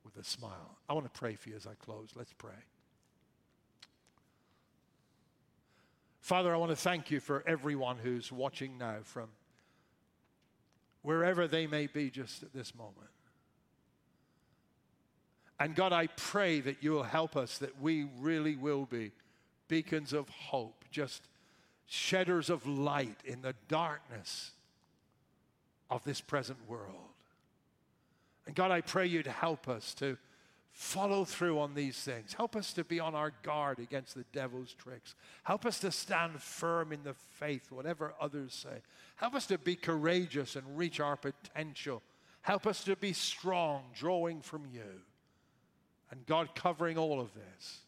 with 0.05 0.15
a 0.17 0.23
smile. 0.23 0.77
I 0.88 0.93
want 0.93 1.12
to 1.12 1.19
pray 1.19 1.36
for 1.36 1.49
you 1.49 1.55
as 1.55 1.65
I 1.67 1.73
close. 1.73 2.12
Let's 2.15 2.34
pray. 2.34 2.53
Father, 6.21 6.53
I 6.53 6.58
want 6.58 6.71
to 6.71 6.75
thank 6.75 7.12
you 7.12 7.19
for 7.19 7.43
everyone 7.45 7.97
who's 7.97 8.31
watching 8.31 8.77
now 8.77 8.97
from 9.03 9.29
wherever 11.05 11.47
they 11.47 11.67
may 11.67 11.85
be 11.85 12.09
just 12.09 12.41
at 12.41 12.51
this 12.51 12.73
moment. 12.73 12.97
And 15.59 15.75
God, 15.75 15.93
I 15.93 16.07
pray 16.07 16.59
that 16.61 16.81
you 16.81 16.91
will 16.91 17.03
help 17.03 17.37
us, 17.37 17.59
that 17.59 17.79
we 17.79 18.07
really 18.19 18.55
will 18.55 18.85
be 18.85 19.11
beacons 19.67 20.13
of 20.13 20.27
hope, 20.29 20.83
just 20.91 21.21
shedders 21.85 22.49
of 22.49 22.67
light 22.67 23.17
in 23.23 23.41
the 23.41 23.53
darkness 23.67 24.51
of 25.89 26.03
this 26.03 26.19
present 26.19 26.57
world. 26.67 27.13
And 28.47 28.55
God, 28.55 28.71
I 28.71 28.81
pray 28.81 29.05
you 29.05 29.21
to 29.23 29.31
help 29.31 29.69
us 29.69 29.93
to 29.95 30.17
follow 30.75 31.23
through 31.23 31.57
on 31.57 31.73
these 31.73 31.97
things. 31.97 32.33
Help 32.33 32.53
us 32.53 32.73
to 32.73 32.83
be 32.83 32.99
on 32.99 33.15
our 33.15 33.31
guard 33.43 33.79
against 33.79 34.13
the 34.13 34.25
devil's 34.33 34.73
tricks. 34.73 35.15
Help 35.43 35.65
us 35.65 35.79
to 35.79 35.89
stand 35.89 36.41
firm 36.41 36.91
in 36.91 37.01
the 37.03 37.13
faith, 37.13 37.71
whatever 37.71 38.13
others 38.19 38.53
say. 38.53 38.81
Help 39.15 39.35
us 39.35 39.45
to 39.47 39.57
be 39.57 39.77
courageous 39.77 40.57
and 40.57 40.78
reach 40.78 40.99
our 40.99 41.15
potential. 41.15 42.03
Help 42.41 42.67
us 42.67 42.84
to 42.84 42.97
be 42.97 43.13
strong, 43.13 43.84
drawing 43.95 44.41
from 44.41 44.65
you. 44.65 45.01
And 46.11 46.26
God, 46.26 46.53
covering 46.55 46.97
all 46.97 47.21
of 47.21 47.34
this, 47.34 47.80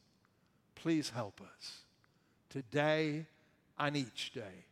please 0.76 1.10
help 1.10 1.42
us 1.42 1.82
today 2.50 3.26
and 3.78 3.98
each 3.98 4.32
day 4.34 4.66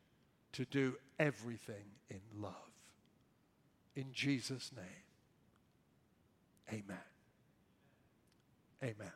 to 0.54 0.64
do 0.64 0.96
everything 1.20 1.84
in 2.10 2.22
love. 2.42 2.54
In 3.94 4.06
Jesus' 4.14 4.72
name, 4.74 4.86
amen. 6.70 7.15
Amen. 8.86 9.16